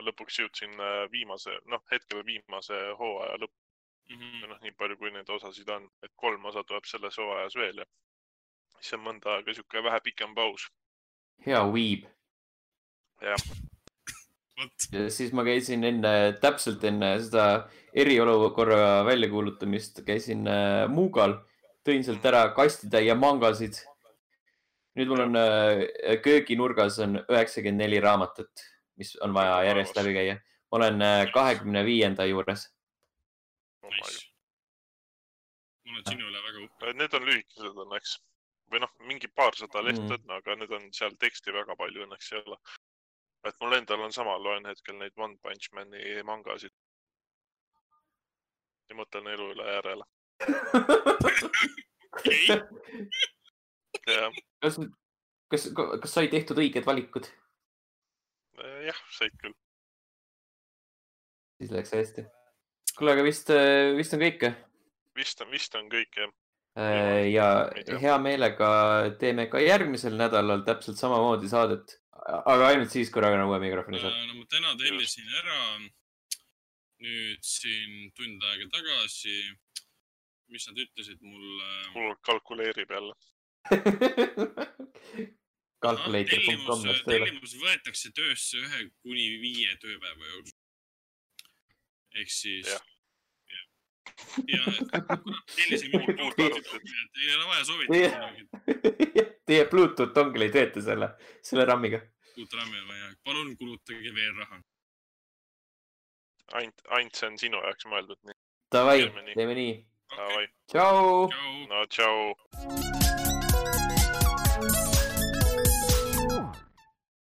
[0.00, 3.66] Lõpuks jõudsin äh, viimase, noh, hetkel viimase hooaja lõppu,
[4.06, 4.48] Mm -hmm.
[4.48, 7.86] noh, nii palju, kui neid osasid on, et kolm osa tuleb selles hooajas veel ja
[8.80, 10.68] siis on mõnda aega sihuke vähe pikem paus.
[11.46, 12.04] hea Weeb.
[13.20, 13.42] jah,
[14.92, 17.46] ja siis ma käisin enne, täpselt enne seda
[18.04, 21.38] eriolukorra väljakuulutamist, käisin äh, Muugal,
[21.88, 23.82] tõin sealt ära kastitäie mangasid.
[24.96, 25.82] nüüd mul on äh,
[26.22, 28.66] kööginurgas on üheksakümmend neli raamatut,
[28.96, 30.36] mis on vaja järjest läbi käia.
[30.72, 30.98] ma olen
[31.32, 32.72] kahekümne viienda juures.
[33.82, 33.88] ma
[35.92, 36.92] olen sinu üle väga uhke.
[36.92, 38.16] Need on lühikesed õnneks
[38.72, 40.12] või noh, mingi paarsada lehte Mm.
[40.12, 42.56] on, aga need on seal teksti väga palju õnneks ei ole.
[43.46, 46.72] et mul endal on sama, loen hetkel neid One Punch Mani mangasid.
[48.90, 50.04] ja mõtlen elu üle järele.
[54.62, 54.78] kas,
[55.50, 55.68] kas,
[56.02, 57.26] kas sai tehtud õiged valikud?
[58.86, 59.54] jah, said küll.
[61.60, 62.26] siis läks hästi.
[62.96, 63.52] kuule, aga vist,
[63.98, 64.48] vist on kõik.
[65.16, 66.32] vist on, vist on kõik jah.
[66.76, 67.70] Äh, ja
[68.02, 68.70] hea meelega
[69.20, 71.96] teeme ka järgmisel nädalal täpselt samamoodi saadet,
[72.36, 74.18] aga ainult siis, kui Ragnar uue mikrofoni saab.
[74.28, 75.60] no ma täna tellisin ära
[77.04, 79.38] nüüd siin tund aega tagasi.
[80.52, 81.70] mis nad ütlesid mulle?
[81.94, 83.14] mul kalkuleerib jälle.
[85.84, 87.26] Calculator.com tellimus, läks tööle.
[87.26, 90.58] tellimus võetakse töösse ühe kuni viie tööpäeva jooksul.
[92.16, 92.70] ehk siis.
[92.70, 92.78] Ja,
[94.48, 94.62] ja
[95.56, 98.30] tellisin mingi Uut Bluetoothi et ei ole vaja soovitada.
[99.46, 101.10] Teie Bluetooth dongel ei tööta selle,
[101.44, 102.00] selle RAM-iga.
[102.36, 104.62] uut RAM-i on vaja, palun kulutage veel raha.
[106.52, 108.38] ainult, ainult see on sinu jaoks mõeldud, nii.
[108.72, 109.00] Davai
[109.34, 109.74] Teeme nii.,
[110.16, 110.46] tšau.
[110.72, 111.66] tšau.
[111.70, 113.05] no tšau.